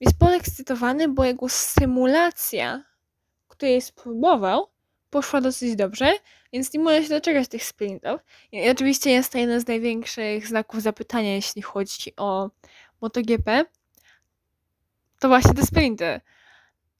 jest 0.00 0.18
podekscytowany, 0.18 1.08
bo 1.08 1.24
jego 1.24 1.48
symulacja, 1.48 2.84
której 3.48 3.82
spróbował, 3.82 4.66
poszła 5.10 5.40
dosyć 5.40 5.76
dobrze, 5.76 6.12
więc 6.52 6.72
nie 6.72 6.80
może 6.80 7.02
się 7.02 7.08
doczekać 7.08 7.48
tych 7.48 7.64
sprintów. 7.64 8.20
I 8.52 8.70
oczywiście 8.70 9.10
jest 9.10 9.32
to 9.32 9.38
jeden 9.38 9.60
z 9.60 9.66
największych 9.66 10.46
znaków 10.46 10.82
zapytania, 10.82 11.34
jeśli 11.34 11.62
chodzi 11.62 12.12
o 12.16 12.50
MotoGP. 13.00 13.64
To 15.18 15.28
właśnie 15.28 15.54
te 15.54 15.66
sprinty. 15.66 16.20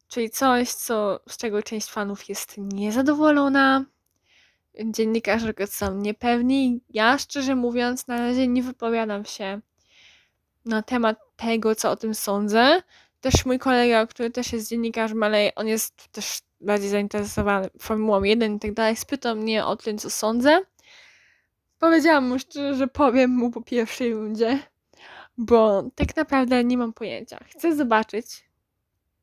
Czyli 0.09 0.31
coś, 0.31 0.71
co, 0.71 1.21
z 1.29 1.37
czego 1.37 1.63
część 1.63 1.91
fanów 1.91 2.29
jest 2.29 2.55
niezadowolona. 2.59 3.85
Dziennikarze 4.85 5.53
są 5.67 5.95
niepewni. 5.95 6.81
Ja 6.91 7.19
szczerze 7.19 7.55
mówiąc, 7.55 8.07
na 8.07 8.19
razie 8.19 8.49
nie 8.49 8.63
wypowiadam 8.63 9.25
się 9.25 9.61
na 10.65 10.83
temat 10.83 11.19
tego, 11.37 11.75
co 11.75 11.91
o 11.91 11.97
tym 11.97 12.15
sądzę. 12.15 12.83
Też 13.21 13.47
mój 13.47 13.59
kolega, 13.59 14.07
który 14.07 14.31
też 14.31 14.53
jest 14.53 14.69
dziennikarzem, 14.69 15.23
ale 15.23 15.55
on 15.55 15.67
jest 15.67 16.09
też 16.09 16.41
bardziej 16.61 16.91
zainteresowany 16.91 17.71
Formułą 17.81 18.23
1 18.23 18.57
i 18.57 18.61
tak 18.61 18.73
dalej, 18.73 18.97
spytał 18.97 19.37
mnie 19.37 19.65
o 19.65 19.77
tym, 19.77 19.99
co 19.99 20.11
sądzę. 20.11 20.61
Powiedziałam 21.79 22.29
mu 22.29 22.39
szczerze, 22.39 22.75
że 22.75 22.87
powiem 22.87 23.31
mu 23.31 23.51
po 23.51 23.63
pierwszej 23.63 24.15
rundzie, 24.15 24.59
bo 25.39 25.91
tak 25.95 26.17
naprawdę 26.17 26.65
nie 26.65 26.79
mam 26.79 26.93
pojęcia. 26.93 27.39
Chcę 27.57 27.77
zobaczyć 27.77 28.27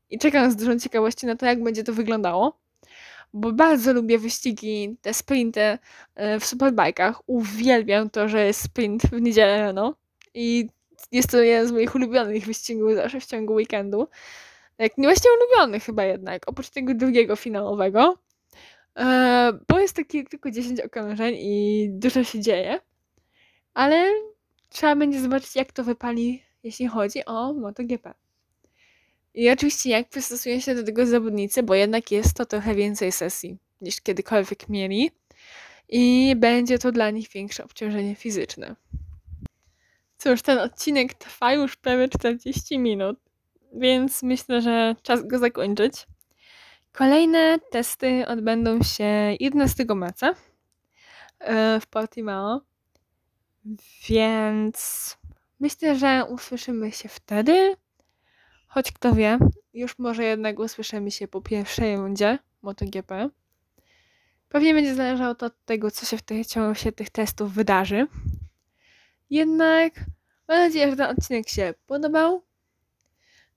i 0.09 0.19
czekam 0.19 0.51
z 0.51 0.55
dużą 0.55 0.79
ciekawością 0.79 1.27
na 1.27 1.35
to, 1.35 1.45
jak 1.45 1.63
będzie 1.63 1.83
to 1.83 1.93
wyglądało, 1.93 2.59
bo 3.33 3.51
bardzo 3.51 3.93
lubię 3.93 4.19
wyścigi, 4.19 4.97
te 5.01 5.13
sprinty 5.13 5.77
e, 6.15 6.39
w 6.39 6.45
superbajkach. 6.45 7.21
Uwielbiam 7.27 8.09
to, 8.09 8.29
że 8.29 8.45
jest 8.45 8.61
sprint 8.61 9.03
w 9.03 9.21
niedzielę 9.21 9.59
rano 9.59 9.95
i 10.33 10.69
jest 11.11 11.31
to 11.31 11.41
jeden 11.41 11.67
z 11.67 11.71
moich 11.71 11.95
ulubionych 11.95 12.45
wyścigów 12.45 12.95
zawsze 12.95 13.19
w 13.19 13.25
ciągu 13.25 13.53
weekendu. 13.53 14.07
Jak 14.77 14.97
nie 14.97 15.07
właśnie 15.07 15.29
ulubiony 15.31 15.79
chyba 15.79 16.03
jednak, 16.03 16.49
oprócz 16.49 16.69
tego 16.69 16.93
drugiego 16.93 17.35
finałowego. 17.35 18.17
E, 18.99 19.59
bo 19.67 19.79
jest 19.79 19.95
takie 19.95 20.23
tylko 20.23 20.51
10 20.51 20.79
okrążeń 20.79 21.35
i 21.37 21.87
dużo 21.89 22.23
się 22.23 22.39
dzieje. 22.41 22.79
Ale 23.73 24.05
trzeba 24.69 24.95
będzie 24.95 25.21
zobaczyć, 25.21 25.55
jak 25.55 25.71
to 25.71 25.83
wypali, 25.83 26.43
jeśli 26.63 26.87
chodzi 26.87 27.25
o 27.25 27.53
MotoGP. 27.53 28.13
I 29.33 29.49
oczywiście, 29.49 29.89
jak 29.89 30.09
przystosują 30.09 30.59
się 30.59 30.75
do 30.75 30.83
tego 30.83 31.05
zawodnicy, 31.05 31.63
bo 31.63 31.75
jednak 31.75 32.11
jest 32.11 32.33
to 32.33 32.45
trochę 32.45 32.75
więcej 32.75 33.11
sesji 33.11 33.57
niż 33.81 34.01
kiedykolwiek 34.01 34.69
mieli. 34.69 35.11
I 35.89 36.35
będzie 36.35 36.79
to 36.79 36.91
dla 36.91 37.09
nich 37.09 37.29
większe 37.29 37.63
obciążenie 37.63 38.15
fizyczne. 38.15 38.75
Cóż, 40.17 40.41
ten 40.41 40.59
odcinek 40.59 41.13
trwa 41.13 41.53
już 41.53 41.75
prawie 41.75 42.09
40 42.09 42.79
minut, 42.79 43.19
więc 43.75 44.23
myślę, 44.23 44.61
że 44.61 44.95
czas 45.01 45.27
go 45.27 45.39
zakończyć. 45.39 46.07
Kolejne 46.91 47.59
testy 47.71 48.27
odbędą 48.27 48.83
się 48.83 49.35
11 49.39 49.85
marca 49.95 50.33
e, 51.39 51.79
w 51.79 51.87
Portimao, 51.87 52.61
więc 54.09 55.17
myślę, 55.59 55.95
że 55.95 56.25
usłyszymy 56.29 56.91
się 56.91 57.09
wtedy. 57.09 57.75
Choć 58.67 58.91
kto 58.91 59.13
wie, 59.13 59.37
już 59.73 59.99
może 59.99 60.23
jednak 60.23 60.59
usłyszymy 60.59 61.11
się 61.11 61.27
po 61.27 61.41
pierwszej 61.41 61.95
rundzie 61.95 62.39
MotoGP. 62.61 63.29
Pewnie 64.49 64.73
będzie 64.73 64.95
zależało 64.95 65.35
to 65.35 65.45
od 65.45 65.65
tego, 65.65 65.91
co 65.91 66.05
się 66.05 66.17
w 66.17 66.47
ciągu 66.47 66.75
się 66.75 66.91
tych 66.91 67.09
testów 67.09 67.53
wydarzy. 67.53 68.07
Jednak 69.29 69.93
mam 70.47 70.57
nadzieję, 70.57 70.89
że 70.89 70.97
ten 70.97 71.09
odcinek 71.17 71.49
się 71.49 71.73
podobał. 71.87 72.44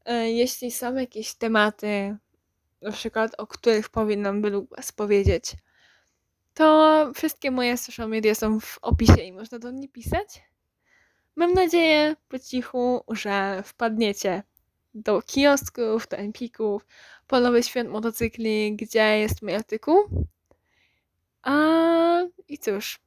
E, 0.08 0.30
jeśli 0.30 0.70
są 0.70 0.94
jakieś 0.94 1.34
tematy, 1.34 2.16
na 2.82 2.92
przykład 2.92 3.34
o 3.38 3.46
których 3.46 3.88
powinnam 3.88 4.42
według 4.42 4.76
Was 4.76 4.92
powiedzieć, 4.92 5.52
to 6.54 7.10
wszystkie 7.14 7.50
moje 7.50 7.76
social 7.76 8.08
media 8.08 8.34
są 8.34 8.60
w 8.60 8.78
opisie 8.82 9.22
i 9.22 9.32
można 9.32 9.58
do 9.58 9.72
mnie 9.72 9.88
pisać. 9.88 10.42
Mam 11.36 11.52
nadzieję 11.52 12.16
po 12.28 12.38
cichu, 12.38 13.04
że 13.08 13.62
wpadniecie 13.64 14.42
do 14.94 15.22
kiosków, 15.22 16.08
do 16.08 16.16
empików, 16.16 16.86
po 17.26 17.40
nowy 17.40 17.62
świat 17.62 17.88
motocykli, 17.88 18.76
gdzie 18.76 19.18
jest 19.18 19.42
mój 19.42 19.54
artykuł. 19.54 19.98
A 21.42 21.54
i 22.48 22.58
cóż, 22.58 23.00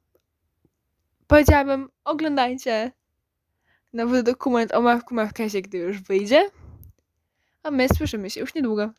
powiedziałabym, 1.26 1.88
oglądajcie 2.04 2.92
nowy 3.92 4.22
dokument 4.22 4.74
o 4.74 4.80
Marku 4.80 5.14
Marquezie, 5.14 5.62
gdy 5.62 5.78
już 5.78 6.00
wyjdzie. 6.00 6.50
A 7.62 7.70
my 7.70 7.88
słyszymy 7.88 8.30
się 8.30 8.40
już 8.40 8.54
niedługo. 8.54 8.90